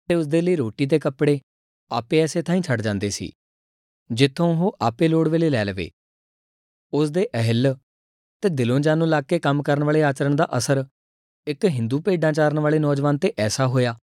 ਤੇ 0.10 0.16
ਉਸ 0.16 0.28
ਦੇ 0.28 0.42
ਲਈ 0.42 0.56
ਰੋਟੀ 0.56 0.86
ਤੇ 0.86 1.00
ਕੱਪੜੇ 1.00 1.40
ਆਪੇ 1.92 2.20
ਐਸੇ 2.20 2.42
ਥਾਂ 2.42 2.56
ਹੀ 2.56 2.62
ਛੱਡ 2.62 2.82
ਜਾਂਦੇ 2.82 3.10
ਸੀ, 3.10 3.32
ਜਿੱਥੋਂ 4.12 4.56
ਉਹ 4.58 4.78
ਆਪੇ 4.82 5.08
ਲੋੜ 5.08 5.28
ਵੇਲੇ 5.28 5.50
ਲੈ 5.50 5.66
ਲਵੇ। 5.66 5.92
ਉਸ 6.94 7.12
ਦੇ 7.12 7.28
ਅਹਿਲ 7.34 7.76
ਤੇ 8.42 8.50
ਦਿਲੋਂ 8.50 8.80
ਜਾਨੋਂ 8.80 9.08
ਲੱਗ 9.08 9.24
ਕੇ 9.24 9.40
ਕੰਮ 9.40 9.64
ਕਰਨ 9.64 9.84
ਵਾਲੇ 9.84 10.04
ਆਚਰਣ 10.04 10.36
ਦਾ 10.36 10.48
ਅਸਰ 10.58 10.86
ਇੱਕ 11.48 11.66
ਹਿੰਦੂ 11.66 12.02
ਭੇਡਾਂ 12.02 12.34
ਚਾਰਨ 12.34 12.60
ਵਾਲੇ 12.60 12.80
ਨੌਜਵਾਨ 12.80 13.18
ਤੇ 13.18 13.34
ਐਸਾ 13.38 13.68
ਹੋਇਆ 13.68 13.98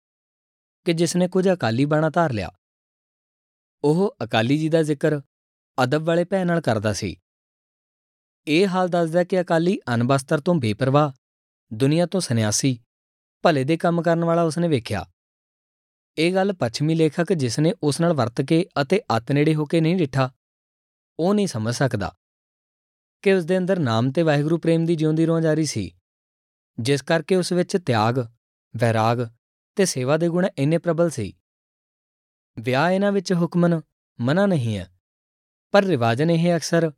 ਕਿ 0.87 0.93
ਜਿਸ 0.93 1.17
ਨੇ 1.17 1.29
ਕੁਝ 1.29 1.49
ਅਕਾਲੀ 1.53 1.85
ਬਾਣਾ 1.85 2.11
ਧਾਰ 2.11 2.33
ਲਿਆ। 2.33 2.51
ਉਹ 3.85 4.17
ਅਕਾਲੀ 4.25 4.59
ਜੀ 4.59 4.69
ਦਾ 4.69 4.83
ਜ਼ਿਕਰ 4.83 5.21
ਅਦਬ 5.79 6.05
ਵਾਲੇ 6.05 6.25
ਭੈ 6.25 6.45
ਨਾਲ 6.45 6.61
ਕਰਦਾ 6.61 6.93
ਸੀ। 6.93 7.17
ਇਹ 8.47 8.67
ਹਾਲ 8.67 8.89
ਦੱਸਦਾ 8.89 9.25
ਕਿ 9.25 9.41
ਅਕਾਲੀ 9.41 9.79
ਅਨਬਸਤਰ 9.95 10.41
ਤੋਂ 10.41 10.55
ਬੇਪਰਵਾਹ, 10.55 11.13
ਦੁਨੀਆ 11.75 12.07
ਤੋਂ 12.07 12.21
ਸੰਨਿਆਸੀ, 12.21 12.79
ਭਲੇ 13.45 13.65
ਦੇ 13.65 13.77
ਕੰਮ 13.77 14.03
ਕਰਨ 14.03 14.25
ਵਾਲਾ 14.25 14.43
ਉਸਨੇ 14.43 14.69
ਵੇਖਿਆ। 14.69 15.05
ਇਹ 16.17 16.35
ਗੱਲ 16.35 16.53
ਪੱਛਮੀ 16.53 16.95
ਲੇਖਕ 16.95 17.33
ਜਿਸ 17.33 17.59
ਨੇ 17.59 17.73
ਉਸ 17.83 18.01
ਨਾਲ 18.01 18.13
ਵਰਤ 18.13 18.41
ਕੇ 18.41 18.65
ਅਤੇ 18.83 19.01
ਅੱਤ 19.17 19.33
ਨੇੜੇ 19.33 19.55
ਹੋ 19.55 19.65
ਕੇ 19.65 19.81
ਨਹੀਂ 19.81 19.97
ਡਿੱਠਾ, 19.97 20.31
ਉਹ 21.19 21.35
ਨਹੀਂ 21.35 21.47
ਸਮਝ 21.47 21.75
ਸਕਦਾ 21.75 22.15
ਕਿ 23.23 23.33
ਉਸ 23.33 23.45
ਦੇ 23.45 23.59
ਅੰਦਰ 23.59 23.79
ਨਾਮ 23.79 24.11
ਤੇ 24.11 24.23
ਵਾਹਿਗੁਰੂ 24.23 24.59
ਪ੍ਰੇਮ 24.59 24.85
ਦੀ 24.85 24.97
ਜਿਉਂਦੀ 24.97 25.27
ਰੋਂ 25.27 25.41
ਜਾਰੀ 25.41 25.67
ਸੀ, 25.67 25.91
ਜਿਸ 26.79 27.03
ਕਰਕੇ 27.03 27.37
ਉਸ 27.37 27.53
ਵਿੱਚ 27.53 27.77
ਤਿਆਗ, 27.87 28.19
ਵੈਰਾਗ 28.75 29.27
ਤੇ 29.77 29.85
ਸੇਵਾ 29.85 30.17
ਦੇ 30.17 30.29
ਗੁਣ 30.29 30.47
ਇੰਨੇ 30.59 30.79
ਪ੍ਰਬਲ 30.79 31.11
ਸੀ। 31.11 31.33
ਵਿਆਹ 32.59 32.91
ਇਹਨਾਂ 32.91 33.13
ਵਿੱਚ 33.13 33.33
ਹੁਕਮਨ 33.33 33.81
ਮਨਾ 34.21 34.47
ਨਹੀਂ 34.47 34.79
ਹੈ, 34.79 35.01
ਪਰ 35.71 35.85
ਰਿਵਾਜਨ 35.85 36.31
ਇਹ 36.31 36.57
ਅਕਸਰ 36.57 36.93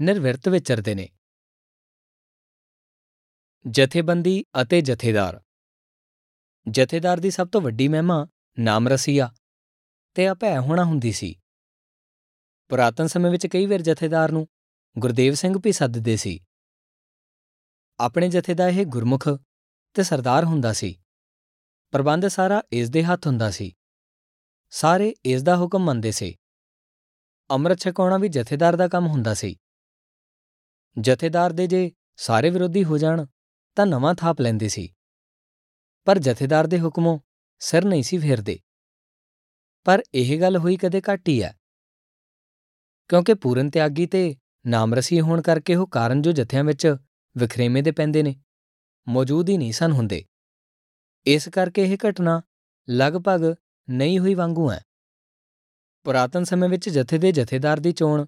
ਨਿਰਵਿਰਤ 0.00 0.48
ਵਿਚਰਦੇ 0.48 0.94
ਨੇ। 0.94 1.08
ਜਥੇਬੰਦੀ 3.68 4.44
ਅਤੇ 4.62 4.80
ਜਥੇਦਾਰ। 4.80 5.42
ਜਥੇਦਾਰ 6.70 7.20
ਦੀ 7.20 7.30
ਸਭ 7.30 7.48
ਤੋਂ 7.48 7.60
ਵੱਡੀ 7.60 7.88
ਮਹਿਮਾ 7.88 8.26
ਨਾਮਰਸੀਆ 8.58 9.34
ਤੇ 10.14 10.30
ਅਭੈ 10.30 10.58
ਹੋਣਾ 10.58 10.84
ਹੁੰਦੀ 10.84 11.12
ਸੀ। 11.12 11.34
ਪੁਰਾਤਨ 12.68 13.06
ਸਮੇਂ 13.06 13.30
ਵਿੱਚ 13.30 13.46
ਕਈ 13.46 13.66
ਵਾਰ 13.66 13.82
ਜਥੇਦਾਰ 13.82 14.32
ਨੂੰ 14.32 14.48
ਗੁਰਦੇਵ 14.98 15.34
ਸਿੰਘ 15.34 15.54
ਵੀ 15.64 15.72
ਸੱਦਦੇ 15.72 16.16
ਸੀ। 16.16 16.38
ਆਪਣੇ 18.00 18.28
ਜਥੇ 18.28 18.54
ਦਾ 18.54 18.68
ਇਹ 18.68 18.86
ਗੁਰਮੁਖ 18.86 19.28
ਤੇ 19.94 20.02
ਸਰਦਾਰ 20.02 20.44
ਹੁੰਦਾ 20.44 20.72
ਸੀ। 20.72 21.01
ਪ੍ਰਬੰਧ 21.92 22.26
ਸਾਰਾ 22.26 22.62
ਇਸ 22.72 22.90
ਦੇ 22.90 23.04
ਹੱਥ 23.04 23.26
ਹੁੰਦਾ 23.26 23.50
ਸੀ। 23.50 23.72
ਸਾਰੇ 24.70 25.14
ਇਸ 25.24 25.42
ਦਾ 25.42 25.56
ਹੁਕਮ 25.56 25.84
ਮੰਨਦੇ 25.84 26.10
ਸੀ। 26.10 26.36
ਅੰਮ੍ਰਿਤ 27.50 27.80
ਛਕਾਉਣਾ 27.80 28.18
ਵੀ 28.18 28.28
ਜਥੇਦਾਰ 28.28 28.76
ਦਾ 28.76 28.88
ਕੰਮ 28.88 29.06
ਹੁੰਦਾ 29.06 29.34
ਸੀ। 29.34 29.56
ਜਥੇਦਾਰ 31.00 31.52
ਦੇ 31.52 31.66
ਜੇ 31.66 31.92
ਸਾਰੇ 32.16 32.50
ਵਿਰੋਧੀ 32.50 32.84
ਹੋ 32.84 32.98
ਜਾਣ, 32.98 33.26
ਤਾਂ 33.76 33.86
ਨਵਾਂ 33.86 34.14
ਥਾਪ 34.14 34.40
ਲੈਂਦੇ 34.40 34.68
ਸੀ। 34.68 34.94
ਪਰ 36.04 36.18
ਜਥੇਦਾਰ 36.18 36.66
ਦੇ 36.66 36.80
ਹੁਕਮੋਂ 36.80 37.18
ਸਿਰ 37.58 37.84
ਨਹੀਂ 37.84 38.02
ਸੀ 38.02 38.18
ਫੇਰਦੇ। 38.18 38.60
ਪਰ 39.84 40.02
ਇਹ 40.14 40.40
ਗੱਲ 40.40 40.56
ਹੋਈ 40.56 40.76
ਕਦੇ 40.76 41.02
ਘੱਟ 41.12 41.28
ਹੀ 41.28 41.42
ਹੈ। 41.42 41.58
ਕਿਉਂਕਿ 43.08 43.34
ਪੂਰਨ 43.34 43.70
ਤਿਆਗੀ 43.70 44.06
ਤੇ 44.06 44.36
ਨਾਮਰਸੀ 44.66 45.20
ਹੋਣ 45.20 45.42
ਕਰਕੇ 45.42 45.74
ਉਹ 45.74 45.86
ਕਾਰਨ 45.86 46.22
ਜੋ 46.22 46.32
ਜਥਿਆਂ 46.32 46.64
ਵਿੱਚ 46.64 46.96
ਵਿਖਰੇਵੇਂ 47.36 47.82
ਦੇ 47.82 47.90
ਪੈਂਦੇ 47.90 48.22
ਨੇ, 48.22 48.36
ਮੌਜੂਦ 49.08 49.48
ਹੀ 49.48 49.56
ਨਹੀਂ 49.56 49.72
ਸਨ 49.72 49.92
ਹੁੰਦੇ। 49.92 50.24
ਇਸ 51.26 51.48
ਕਰਕੇ 51.48 51.82
ਇਹ 51.82 51.96
ਘਟਨਾ 52.08 52.40
ਲਗਭਗ 52.90 53.54
ਨਹੀਂ 53.88 54.18
ਹੋਈ 54.18 54.34
ਵਾਂਗੂ 54.34 54.70
ਹੈ। 54.72 54.80
ਪੁਰਾਤਨ 56.04 56.44
ਸਮੇਂ 56.44 56.68
ਵਿੱਚ 56.68 56.88
ਜਥੇ 56.88 57.18
ਦੇ 57.18 57.32
ਜਥੇਦਾਰ 57.32 57.80
ਦੀ 57.80 57.92
ਚੋਣ, 57.92 58.26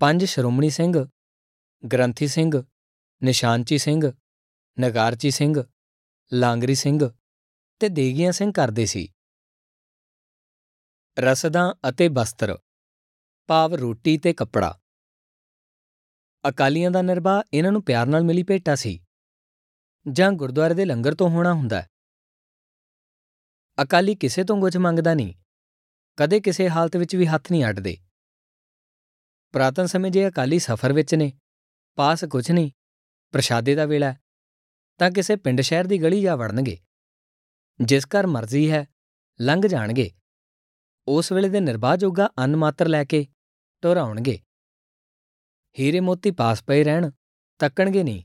ਪੰਜ 0.00 0.24
ਸ਼੍ਰੋਮਣੀ 0.24 0.70
ਸਿੰਘ, 0.70 1.06
ਗ੍ਰੰਥੀ 1.92 2.26
ਸਿੰਘ, 2.26 2.62
ਨਿਸ਼ਾਨਚੀ 3.22 3.78
ਸਿੰਘ, 3.78 4.12
ਨਗਾਰਚੀ 4.80 5.30
ਸਿੰਘ, 5.30 5.62
ਲਾਂਗਰੀ 6.32 6.74
ਸਿੰਘ 6.74 7.10
ਤੇ 7.80 7.88
ਦੇਗੀਆਂ 7.88 8.32
ਸਿੰਘ 8.32 8.52
ਕਰਦੇ 8.52 8.86
ਸੀ। 8.86 9.08
ਰਸਦਾਂ 11.18 11.72
ਅਤੇ 11.88 12.08
ਬਸਤਰ, 12.08 12.56
ਭਾਵ 13.48 13.74
ਰੋਟੀ 13.74 14.16
ਤੇ 14.18 14.32
ਕੱਪੜਾ। 14.32 14.78
ਅਕਾਲੀਆਂ 16.44 16.90
ਦਾ 16.90 17.02
ਨਿਰਵਾਹ 17.02 17.42
ਇਹਨਾਂ 17.52 17.72
ਨੂੰ 17.72 17.82
ਪਿਆਰ 17.82 18.06
ਨਾਲ 18.06 18.24
ਮਿਲੀ 18.24 18.42
ਭੇਟਾ 18.42 18.74
ਸੀ, 18.74 18.98
ਜਾਂ 20.06 20.32
ਗੁਰਦੁਆਰੇ 20.32 20.74
ਦੇ 20.74 20.84
ਲੰਗਰ 20.84 21.14
ਤੋਂ 21.14 21.28
ਹੋਣਾ 21.28 21.52
ਹੁੰਦਾ 21.52 21.82
ਅਕਾਲੀ 23.78 24.14
ਕਿਸੇ 24.14 24.44
ਤੋਂ 24.44 24.60
ਕੁਝ 24.60 24.76
ਮੰਗਦਾ 24.76 25.14
ਨਹੀਂ, 25.14 25.34
ਕਦੇ 26.18 26.40
ਕਿਸੇ 26.40 26.68
ਹਾਲਤ 26.68 26.96
ਵਿੱਚ 26.96 27.16
ਵੀ 27.16 27.26
ਹੱਥ 27.26 27.50
ਨਹੀਂ 27.50 27.64
ਅੱਡਦੇ। 27.64 27.96
ਪ੍ਰਾਤਨ 29.54 29.86
ਸਮੇਂ 29.86 30.10
ਜੇ 30.10 30.28
ਅਕਾਲੀ 30.28 30.58
ਸਫ਼ਰ 30.58 30.92
ਵਿੱਚ 30.92 31.14
ਨੇ, 31.14 31.32
ਪਾਸ 31.98 32.24
ਕੁਝ 32.24 32.50
ਨਹੀਂ, 32.50 32.70
ਪ੍ਰਸ਼ਾਦੇ 33.34 33.74
ਦਾ 33.74 33.84
ਵੇਲਾ 33.84 34.14
ਤਾਂ 35.00 35.10
ਕਿਸੇ 35.10 35.36
ਪਿੰਡ 35.36 35.60
ਸ਼ਹਿਰ 35.60 35.86
ਦੀ 35.86 35.98
ਗਲੀ 35.98 36.22
ਜਾ 36.22 36.36
ਵੜਨਗੇ। 36.36 36.78
ਜਿਸ 37.80 38.06
ਘਰ 38.06 38.26
ਮਰਜ਼ੀ 38.26 38.70
ਹੈ, 38.70 38.84
ਲੰਘ 39.40 39.66
ਜਾਣਗੇ। 39.66 40.10
ਉਸ 41.08 41.32
ਵੇਲੇ 41.32 41.48
ਦੇ 41.48 41.60
ਨਿਰਬਾਹ 41.60 41.96
ਜੋਗਾ 41.96 42.30
ਅੰਨ 42.38 42.56
ਮਾਤਰ 42.56 42.88
ਲੈ 42.88 43.04
ਕੇ 43.04 43.26
ਟੁਰ 43.82 43.96
ਆਉਣਗੇ 43.96 44.38
ਹੀਰੇ 45.78 46.00
ਮੋਤੀ 46.00 46.30
ਪਾਸ 46.30 46.62
ਪਏ 46.64 46.84
ਰਹਿਣ, 46.84 47.10
ਤੱਕਣਗੇ 47.60 48.02
ਨਹੀਂ। 48.02 48.22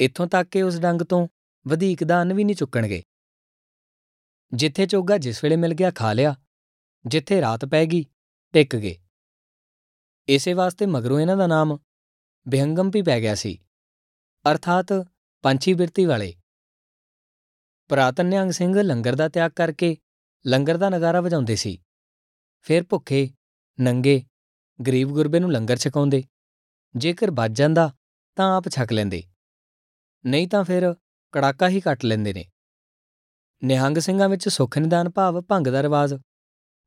ਇੱਥੋਂ 0.00 0.26
ਤੱਕ 0.26 0.48
ਕਿ 0.48 0.62
ਉਸ 0.62 0.78
ਡੰਗ 0.80 1.02
ਤੋਂ 1.02 1.26
ਵਧੇਕ 1.66 2.04
ਦਾ 2.04 2.20
ਅੰਨ 2.22 2.32
ਵੀ 2.34 2.44
ਨਹੀਂ 2.44 2.56
ਚੁੱਕਣਗੇ। 2.56 3.02
ਜਿੱਥੇ 4.52 4.86
ਚੋਗਾ 4.86 5.16
ਜਿਸ 5.18 5.42
ਵੇਲੇ 5.44 5.56
ਮਿਲ 5.56 5.74
ਗਿਆ 5.74 5.90
ਖਾ 5.90 6.12
ਲਿਆ, 6.12 6.34
ਜਿੱਥੇ 7.04 7.40
ਰਾਤ 7.40 7.64
ਪੈ 7.64 7.84
ਗਈ, 7.86 8.04
ਟਿਕ 8.54 8.76
ਗਏ। 8.76 8.96
ਇਸੇ 10.28 10.52
ਵਾਸਤੇ 10.52 10.86
ਮਗਰੋਂ 10.86 11.20
ਇਹਨਾਂ 11.20 11.36
ਦਾ 11.36 11.46
ਨਾਮ 11.46 11.76
ਬਿਹੰਗਮ 12.46 12.90
ਵੀ 12.90 13.02
ਪੈ 13.02 13.20
ਗਿਆ 13.20 13.34
ਸੀ, 13.34 13.58
ਅਰਥਾਤ 14.44 14.92
ਪੰਛੀ 15.44 15.74
ਬਿਰਤੀ 15.74 16.04
ਵਾਲੇ। 16.06 16.34
ਪ੍ਰਾਤਨ 17.90 18.26
ਨਿਹੰਗ 18.26 18.50
ਸਿੰਘ 18.50 18.82
ਲੰਗਰ 18.82 19.14
ਦਾ 19.16 19.28
ਤਿਆਗ 19.28 19.50
ਕਰਕੇ 19.50 19.96
ਲੰਗਰ 20.44 20.76
ਦਾ 20.76 20.88
ਨਗਾਰਾ 20.88 21.20
ਵਜਾਉਂਦੇ 21.20 21.56
ਸੀ। 21.56 21.78
ਫਿਰ 22.66 22.84
ਭੁੱਖੇ, 22.84 23.28
ਨੰਗੇ, 23.78 24.22
ਗਰੀਬ 24.78 25.08
ਗੁਰਬੇ 25.08 25.40
ਨੂੰ 25.40 25.52
ਲੰਗਰ 25.52 25.76
ਛਕਾਉਂਦੇ, 25.76 26.22
ਜੇਕਰ 26.94 27.30
ਬਚ 27.30 27.50
ਜਾਂਦਾ 27.50 27.90
ਤਾਂ 28.36 28.56
ਆਪ 28.56 28.68
ਛਕ 28.68 28.92
ਲੈਂਦੇ, 28.92 29.22
ਨਹੀਂ 30.24 30.48
ਤਾਂ 30.48 30.62
ਫਿਰ 30.64 30.92
ਕੜਾਕਾ 31.34 31.68
ਹੀ 31.68 31.80
ਕੱਟ 31.80 32.04
ਲੈਂਦੇ 32.04 32.32
ਨੇ। 32.32 32.44
ਨਿਹੰਗ 33.64 33.98
ਸਿੰਘਾਂ 33.98 34.28
ਵਿੱਚ 34.28 34.48
ਸੁੱਖ 34.48 34.78
ਨਿਦਾਨ 34.78 35.08
ਭਾਵ 35.08 35.40
ਭੰਗ 35.40 35.66
ਦਾ 35.66 35.82
ਰਿਵਾਜ 35.82 36.14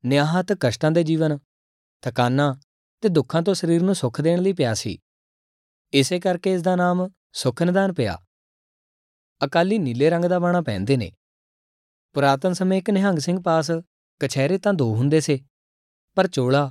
ਨਿਆਹਤ 0.04 0.52
ਕਸ਼ਟਾਂ 0.52 0.90
ਦੇ 0.90 1.02
ਜੀਵਨ, 1.02 1.38
ਥਕਾਨਾਂ 2.02 2.54
ਤੇ 3.00 3.08
ਦੁੱਖਾਂ 3.08 3.42
ਤੋਂ 3.42 3.54
ਸਰੀਰ 3.54 3.82
ਨੂੰ 3.82 3.94
ਸੁੱਖ 3.94 4.20
ਦੇਣ 4.20 4.42
ਲਈ 4.42 4.52
ਪਿਆ 4.52 4.74
ਸੀ। 4.74 4.98
ਇਸੇ 5.92 6.20
ਕਰਕੇ 6.20 6.52
ਇਸ 6.52 6.62
ਦਾ 6.62 6.76
ਨਾਮ 6.76 7.08
ਸੁੱਖ 7.32 7.62
ਨਿਦਾਨ 7.62 7.92
ਪਿਆ। 7.92 8.18
ਅਕਾਲੀ 9.44 9.78
ਨੀਲੇ 9.78 10.10
ਰੰਗ 10.10 10.24
ਦਾ 10.24 10.38
ਬਾਣਾ 10.38 10.60
ਪਹਿਨਦੇ 10.60 10.96
ਨੇ। 10.96 11.12
ਪੁਰਾਤਨ 12.12 12.52
ਸਮੇਂ 12.52 12.78
ਇੱਕ 12.78 12.90
ਨਿਹੰਗ 12.90 13.18
ਸਿੰਘ 13.18 13.42
ਪਾਸ 13.42 13.70
ਕਛਹਿਰੇ 14.20 14.58
ਤਾਂ 14.58 14.74
ਦੋ 14.74 14.94
ਹੁੰਦੇ 14.94 15.20
ਸੇ, 15.20 15.40
ਪਰ 16.14 16.28
ਚੋਲਾ, 16.28 16.70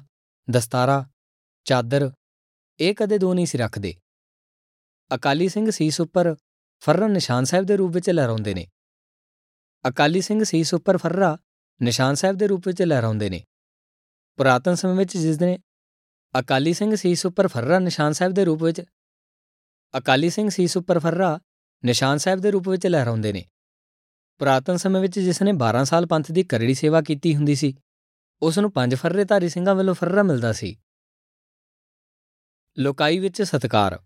ਦਸਤਾਰਾ, 0.50 1.06
ਚਾਦਰ 1.66 2.12
ਇਹ 2.80 2.96
ਕਦੇ 2.96 3.18
ਦੋ 3.18 3.34
ਨਹੀਂ 3.34 3.46
ਸੀ 3.46 3.58
ਰੱਖਦੇ। 3.58 3.94
ਅਕਾਲੀ 5.16 5.50
ਸਿੰਘ 5.50 5.72
ਸੀਸ 5.72 6.02
ਉੱਪਰ 6.02 6.36
ਫਰਰਾ 6.80 7.08
ਨਿਸ਼ਾਨ 7.08 7.44
ਸਾਹਿਬ 7.44 7.66
ਦੇ 7.66 7.78
ਰੂਪ 7.78 7.94
ਵਿੱਚ 7.94 8.10
ਲਹਿਰਾਉਂਦੇ 8.10 8.54
ਨੇ। 8.54 8.68
ਅਕਾਲੀ 9.88 10.22
ਸਿੰਘ 10.22 10.44
ਸੀਸ 10.44 10.74
ਉੱਪਰ 10.74 10.98
ਫਰਰਾ 10.98 11.38
ਨਿਸ਼ਾਨ 11.82 12.16
ਸਾਹਿਬ 12.16 12.36
ਦੇ 12.36 12.48
ਰੂਪ 12.48 12.68
ਵਿੱਚ 12.68 12.82
ਲਹਿਰਾਉਂਦੇ 12.82 13.30
ਨੇ। 13.30 13.44
ਪੁਰਾਤਨ 14.38 14.76
ਸਮੇਂ 14.76 14.96
ਵਿੱਚ 14.96 15.18
ਜਿਸ 15.18 15.38
ਦਿਨ 15.38 15.58
ਅਕਾਲੀ 16.40 16.74
ਸਿੰਘ 16.74 16.96
ਸੀਸ 16.96 17.26
ਉੱਪਰ 17.26 17.48
ਫਰਰਾ 17.48 17.80
ਨਿਸ਼ਾਨ 17.80 18.14
ਸਾਹਿਬ 18.14 18.34
ਦੇ 18.34 18.46
ਰੂਪ 18.46 18.64
ਵਿੱਚ 18.64 18.82
ਅਕਾਲੀ 19.98 20.30
ਸਿੰਘ 20.30 20.50
ਸੀਸ 20.50 20.78
ਉੱਪਰ 20.78 21.00
ਫਰਰਾ 21.00 21.40
ਨਿਸ਼ਾਨ 21.86 22.18
ਸਾਹਿਬ 22.18 22.40
ਦੇ 22.40 22.52
ਰੂਪ 22.52 22.70
ਵਿੱਚ 22.70 22.88
ਲਹਿਰਾਉਂਦੇ 22.88 23.34
ਨੇ। 23.34 23.46
ਪੁਰਾਤਨ 24.38 24.78
ਸਮੇਂ 24.78 25.02
ਵਿੱਚ 25.02 25.20
ਜਿਸ 25.20 25.42
ਨੇ 25.42 25.52
12 25.52 25.84
ਸਾਲ 25.84 26.06
ਪੰਥ 26.06 26.32
ਦੀ 26.32 26.44
ਕਰੜੀ 26.44 26.74
ਸੇਵਾ 26.74 27.02
ਕੀਤੀ 27.02 27.36
ਹੁੰਦੀ 27.36 27.56
ਸੀ, 27.56 27.76
ਉਸ 28.42 28.60
ਨੂੰ 28.60 28.72
ਪੰਜ 28.72 28.96
ਫਰਰੇ 28.96 29.26
ਧਾਰੀ 29.26 29.50
ਸਿੰਘਾਂ 29.50 29.76
ਵੱਲੋਂ 29.76 29.96
ਫਰਰਾ 29.96 30.24
ਮਿਲਦਾ 30.24 30.54
ਸੀ। 30.54 30.76
ਲੋਕਾਈ 32.80 33.20
ਵਿੱਚ 33.20 33.42
ਸਤਕਾਰ। 33.42 34.00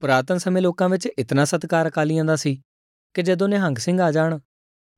ਪੁਰਾਤਨ 0.00 0.38
ਸਮੇਂ 0.38 0.62
ਲੋਕਾਂ 0.62 0.88
ਵਿੱਚ 0.88 1.06
ਇਤਨਾ 1.06 1.44
ਸਤਕਾਰ 1.44 1.88
ਅਕਾਲੀਆਂ 1.88 2.24
ਦਾ 2.24 2.36
ਸੀ 2.36 2.62
ਕਿ 3.14 3.22
ਜਦੋਂ 3.22 3.48
ਨਿਹੰਗ 3.48 3.76
ਸਿੰਘ 3.76 4.00
ਆ 4.00 4.10
ਜਾਣ 4.12 4.38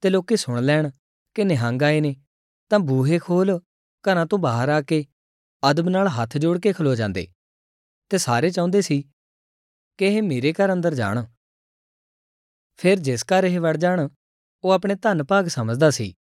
ਤੇ 0.00 0.10
ਲੋਕੀ 0.10 0.36
ਸੁਣ 0.36 0.62
ਲੈਣ 0.62 0.90
ਕਿ 1.34 1.44
ਨਿਹੰਗ 1.44 1.82
ਆਏ 1.82 2.00
ਨੇ, 2.00 2.16
ਤਾਂ 2.70 2.78
ਬੂਹੇ 2.78 3.18
ਖੋਲ, 3.18 3.60
ਘਰਾਂ 4.04 4.26
ਤੋਂ 4.26 4.38
ਬਾਹਰ 4.38 4.68
ਆ 4.68 4.80
ਕੇ 4.80 5.04
ਅਦਬ 5.70 5.88
ਨਾਲ 5.88 6.08
ਹੱਥ 6.08 6.36
ਜੋੜ 6.36 6.58
ਕੇ 6.58 6.72
ਖਲੋ 6.72 6.94
ਜਾਂਦੇ। 6.94 7.28
ਤੇ 8.10 8.18
ਸਾਰੇ 8.18 8.50
ਚਾਹੁੰਦੇ 8.50 8.80
ਸੀ 8.80 9.02
ਕਿ 9.98 10.06
ਇਹ 10.06 10.22
ਮੇਰੇ 10.22 10.52
ਘਰ 10.52 10.72
ਅੰਦਰ 10.72 10.94
ਜਾਣ। 10.94 11.24
ਫਿਰ 12.76 12.98
ਜਿਸ 12.98 13.24
ਘਰ 13.24 13.44
ਇਹ 13.44 13.60
ਵੜ 13.60 13.76
ਜਾਣ, 13.76 14.08
ਉਹ 14.64 14.70
ਆਪਣੇ 14.70 14.94
ਧਨ 14.94 15.24
ਭਾਗ 15.24 15.46
ਸਮਝਦਾ 15.46 15.90
ਸੀ। 15.90 16.14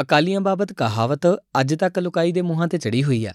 ਅਕਾਲੀਆਂ 0.00 0.40
ਬਾਬਤ 0.40 0.72
ਕਹਾਵਤ 0.72 1.26
ਅੱਜ 1.60 1.74
ਤੱਕ 1.74 1.98
ਲੁਕਾਈ 1.98 2.32
ਦੇ 2.32 2.42
ਮੂੰਹਾਂ 2.42 2.68
ਤੇ 2.68 2.78
ਚੜੀ 2.78 3.04
ਹੋਈ 3.04 3.26
ਹੈ 3.26 3.34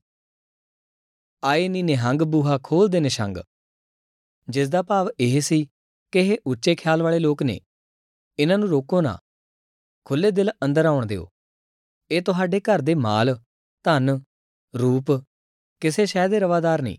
ਆਏ 1.44 1.68
ਨੀ 1.68 1.84
ਨਿਹੰਗ 1.84 2.22
ਬੂਹਾ 2.22 2.60
ਖੋਲ 2.64 2.88
ਦੇ 2.88 3.00
ਨਿਸ਼ੰਗ। 3.00 3.38
ਜਿਸ 4.50 4.70
ਦਾ 4.70 4.82
ਭਾਵ 4.82 5.10
ਇਹ 5.20 5.42
ਸੀ 5.42 5.68
ਕਿ 6.12 6.20
ਇਹ 6.20 6.38
ਉੱਚੇ 6.46 6.76
ਖਿਆਲ 6.76 7.04
ਵਾਲੇ 7.04 7.20
ਲੋਕ 7.20 7.44
ਨੇ। 7.44 7.62
ਇਹਨਾਂ 8.40 8.58
ਨੂੰ 8.58 8.70
ਰੋਕੋ 8.70 9.02
ਨਾ। 9.02 9.20
ਖੁੱਲੇ 10.06 10.32
ਦਿਲ 10.32 10.52
ਅੰਦਰ 10.64 10.86
ਆਉਣ 10.86 11.06
ਦਿਓ। 11.06 11.30
ਇਹ 12.12 12.22
ਤੁਹਾਡੇ 12.22 12.60
ਘਰ 12.60 12.82
ਦੇ 12.82 12.96
ਮਾਲ, 12.96 13.40
ਧਨ, 13.84 14.20
ਰੂਪ, 14.80 15.24
ਕਿਸੇ 15.80 16.06
ਸ਼ੈ 16.06 16.28
ਦੇ 16.28 16.40
ਰਵਾਦਾਰ 16.40 16.82
ਨਹੀਂ 16.82 16.98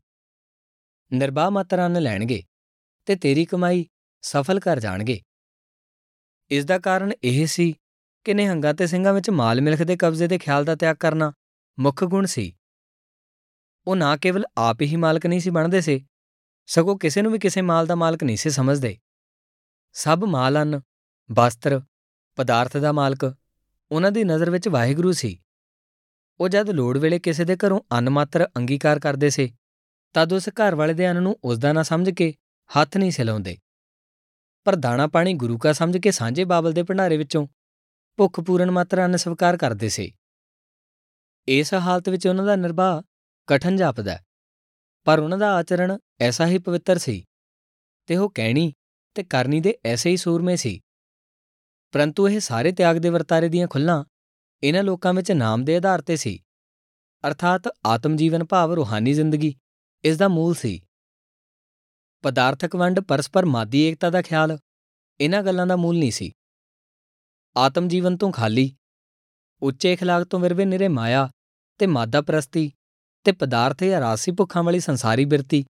ਨਿਰਬਾਹ 1.12 1.50
ਮਾਤਰਾ 1.50 1.88
ਨ 1.88 2.02
ਲੈਣਗੇ 2.02 2.42
ਤੇ 3.06 3.16
ਤੇਰੀ 3.16 3.44
ਕਮਾਈ 3.44 3.86
ਸਫਲ 4.22 4.60
ਕਰ 4.60 4.80
ਜਾਣਗੇ। 4.80 5.20
ਇਸ 6.50 6.64
ਦਾ 6.64 6.78
ਕਾਰਨ 6.78 7.12
ਇਹ 7.24 7.46
ਸੀ 7.46 7.74
ਕਿ 8.24 8.34
ਨਿਹੰਗਾਂ 8.34 8.74
ਤੇ 8.74 8.86
ਸਿੰਘਾਂ 8.86 9.14
ਵਿੱਚ 9.14 9.30
ਮਾਲ 9.30 9.60
ਮਿਲਖ 9.60 9.82
ਦੇ 9.82 9.96
ਕਬਜ਼ੇ 9.96 10.26
ਦੇ 10.26 10.38
ਖਿਆਲ 10.38 10.64
ਦਾ 10.64 10.74
ਤਿਆਗ 10.74 10.96
ਕਰਨਾ 10.96 11.32
ਮੁੱਖ 11.80 12.04
ਗੁਣ 12.04 12.26
ਸੀ। 12.26 12.56
ਉਹ 13.86 13.96
ਨਾ 13.96 14.16
ਕੇਵਲ 14.16 14.44
ਆਪ 14.58 14.82
ਹੀ 14.82 14.96
ਮਾਲਕ 14.96 15.26
ਨਹੀਂ 15.26 15.40
ਸੀ 15.40 15.50
ਬਣਦੇ 15.50 15.80
ਸੇ 15.80 16.00
ਸਗੋਂ 16.70 16.98
ਕਿਸੇ 16.98 17.22
ਨੂੰ 17.22 17.32
ਵੀ 17.32 17.38
ਕਿਸੇ 17.38 17.60
ਮਾਲ 17.60 17.86
ਦਾ 17.86 17.94
ਮਾਲਕ 17.94 18.24
ਨਹੀਂ 18.24 18.36
ਸੀ 18.36 18.50
ਸਮਝਦੇ। 18.50 18.98
ਸਭ 19.92 20.24
ਮਾਲ 20.28 20.56
ਹਨ, 20.56 20.80
ਵਸਤਰ, 21.32 21.80
ਪਦਾਰਥ 22.36 22.76
ਦਾ 22.76 22.92
ਮਾਲਕ, 22.92 23.34
ਉਹਨਾਂ 23.90 24.12
ਦੀ 24.12 24.24
ਨਜ਼ਰ 24.24 24.50
ਵਿੱਚ 24.50 24.68
ਵਾਹਿਗੁਰੂ 24.68 25.12
ਸੀ। 25.12 25.38
ਉਹ 26.40 26.48
ਜਦ 26.48 26.70
ਲੋੜ 26.70 26.98
ਵੇਲੇ 26.98 27.18
ਕਿਸੇ 27.18 27.44
ਦੇ 27.44 27.56
ਘਰੋਂ 27.56 27.80
ਅੰਨ 27.92 28.10
ਮਾਤਰ 28.10 28.48
ਅੰਗੀਕਾਰ 28.56 28.98
ਕਰਦੇ 28.98 29.30
ਸੇ, 29.30 29.50
ਤਦ 30.14 30.32
ਉਸ 30.32 30.48
ਘਰ 30.48 30.74
ਵਾਲੇ 30.74 30.94
ਦੇ 30.94 31.10
ਅੰਨ 31.10 31.22
ਨੂੰ 31.22 31.38
ਉਸ 31.44 31.58
ਦਾ 31.58 31.72
ਨਾ 31.72 31.82
ਸਮਝ 31.82 32.10
ਕੇ 32.10 32.34
ਹੱਥ 32.70 32.96
ਨਹੀਂ 32.96 33.10
ਸਿਲਾਉਂਦੇ 33.10 33.58
ਪਰ 34.64 34.76
ਦਾਣਾ 34.76 35.06
ਪਾਣੀ 35.06 35.34
ਗੁਰੂ 35.34 35.58
ਕਾ 35.58 35.72
ਸਮਝ 35.72 35.98
ਕੇ 35.98 36.10
ਸਾਂਝੇ 36.10 36.44
ਬਾਬਲ 36.44 36.72
ਦੇ 36.72 36.82
ਭੰਡਾਰੇ 36.82 37.16
ਵਿੱਚੋਂ 37.16 37.46
ਭੁੱਖ 38.16 38.40
ਪੂਰਨ 38.40 38.70
ਮਾਤਰਾ 38.70 39.04
ਅੰਨ 39.04 39.16
ਸਵੀਕਾਰ 39.16 39.56
ਕਰਦੇ 39.56 39.88
ਸੇ। 39.88 40.12
ਇਸ 41.48 41.74
ਹਾਲਤ 41.74 42.08
ਵਿੱਚ 42.08 42.26
ਉਹਨਾਂ 42.26 42.44
ਦਾ 42.44 42.56
ਨਿਰਵਾਹ 42.56 43.02
ਕਠਨ 43.46 43.76
ਜਾਪਦਾ 43.76 44.18
ਪਰ 45.09 45.19
ਉਹਨਾਂ 45.19 45.37
ਦਾ 45.37 45.53
ਆਚਰਣ 45.57 45.97
ਐਸਾ 46.21 46.45
ਹੀ 46.47 46.57
ਪਵਿੱਤਰ 46.57 46.97
ਸੀ 46.97 47.23
ਤੇ 48.07 48.17
ਉਹ 48.17 48.29
ਕਹਿਣੀ 48.29 48.73
ਤੇ 49.15 49.23
ਕਰਨੀ 49.23 49.59
ਦੇ 49.59 49.77
ਐਸੇ 49.85 50.09
ਹੀ 50.09 50.17
ਸੂਰਮੇ 50.17 50.55
ਸੀ 50.55 50.81
ਪਰੰਤੂ 51.93 52.27
ਇਹ 52.29 52.39
ਸਾਰੇ 52.39 52.71
ਤਿਆਗ 52.71 52.97
ਦੇ 52.97 53.09
ਵਰਤਾਰੇ 53.09 53.49
ਦੀਆਂ 53.49 53.67
ਖੁੱਲਾਂ 53.67 54.03
ਇਹਨਾਂ 54.63 54.83
ਲੋਕਾਂ 54.83 55.13
ਵਿੱਚ 55.13 55.31
ਨਾਮ 55.31 55.63
ਦੇ 55.63 55.77
ਆਧਾਰ 55.77 56.01
ਤੇ 56.01 56.15
ਸੀ 56.15 56.39
ਅਰਥਾਤ 57.27 57.67
ਆਤਮ 57.85 58.15
ਜੀਵਨ 58.15 58.43
ਭਾਵ 58.43 58.73
ਰੂਹਾਨੀ 58.73 59.13
ਜ਼ਿੰਦਗੀ 59.13 59.55
ਇਸ 60.03 60.17
ਦਾ 60.17 60.27
ਮੂਲ 60.27 60.53
ਸੀ 60.53 60.81
ਪਦਾਰਥਕ 62.23 62.75
ਵੰਡ 62.75 62.99
ਪਰਸਪਰ 62.99 63.45
ਮਾਦੀ 63.45 63.81
ਏਕਤਾ 63.81 64.09
ਦਾ 64.09 64.21
ਖਿਆਲ 64.21 64.57
ਇਹਨਾਂ 65.19 65.43
ਗੱਲਾਂ 65.43 65.67
ਦਾ 65.67 65.75
ਮੂਲ 65.75 65.97
ਨਹੀਂ 65.97 66.11
ਸੀ 66.11 66.31
ਆਤਮ 67.55 67.87
ਜੀਵਨ 67.87 68.17
ਤੋਂ 68.17 68.31
ਖਾਲੀ 68.31 68.75
ਉੱਚੇ 69.61 69.95
اخلاق 69.95 70.25
ਤੋਂ 70.25 70.39
ਵਿਰਵੇ 70.39 70.65
ਨਿਰੇ 70.65 70.87
ਮਾਇਆ 70.87 71.29
ਤੇ 71.77 71.87
ਮਾਦਾ 71.87 72.21
ਪ੍ਰਸਤੀ 72.21 72.71
ਤੇ 73.24 73.32
ਪਦਾਰਥ 73.32 73.84
ਜਾਂ 73.84 74.00
ਰਾਸੀ 74.00 74.32
ਭੁੱਖਾਂ 74.32 74.62
ਵਾਲੀ 74.62 74.80
ਸੰਸਾਰੀ 74.80 75.24
ਬਿਰਤੀ। 75.24 75.64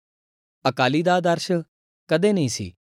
ਅਕਾਲੀ 0.70 1.04
ਦਾ 1.04 1.16
ਆਦਰਸ਼ 1.16 1.52
ਕਦੇ 2.08 2.34
ਨਹੀਂ 2.34 2.50
ਸੀ। 2.50 2.74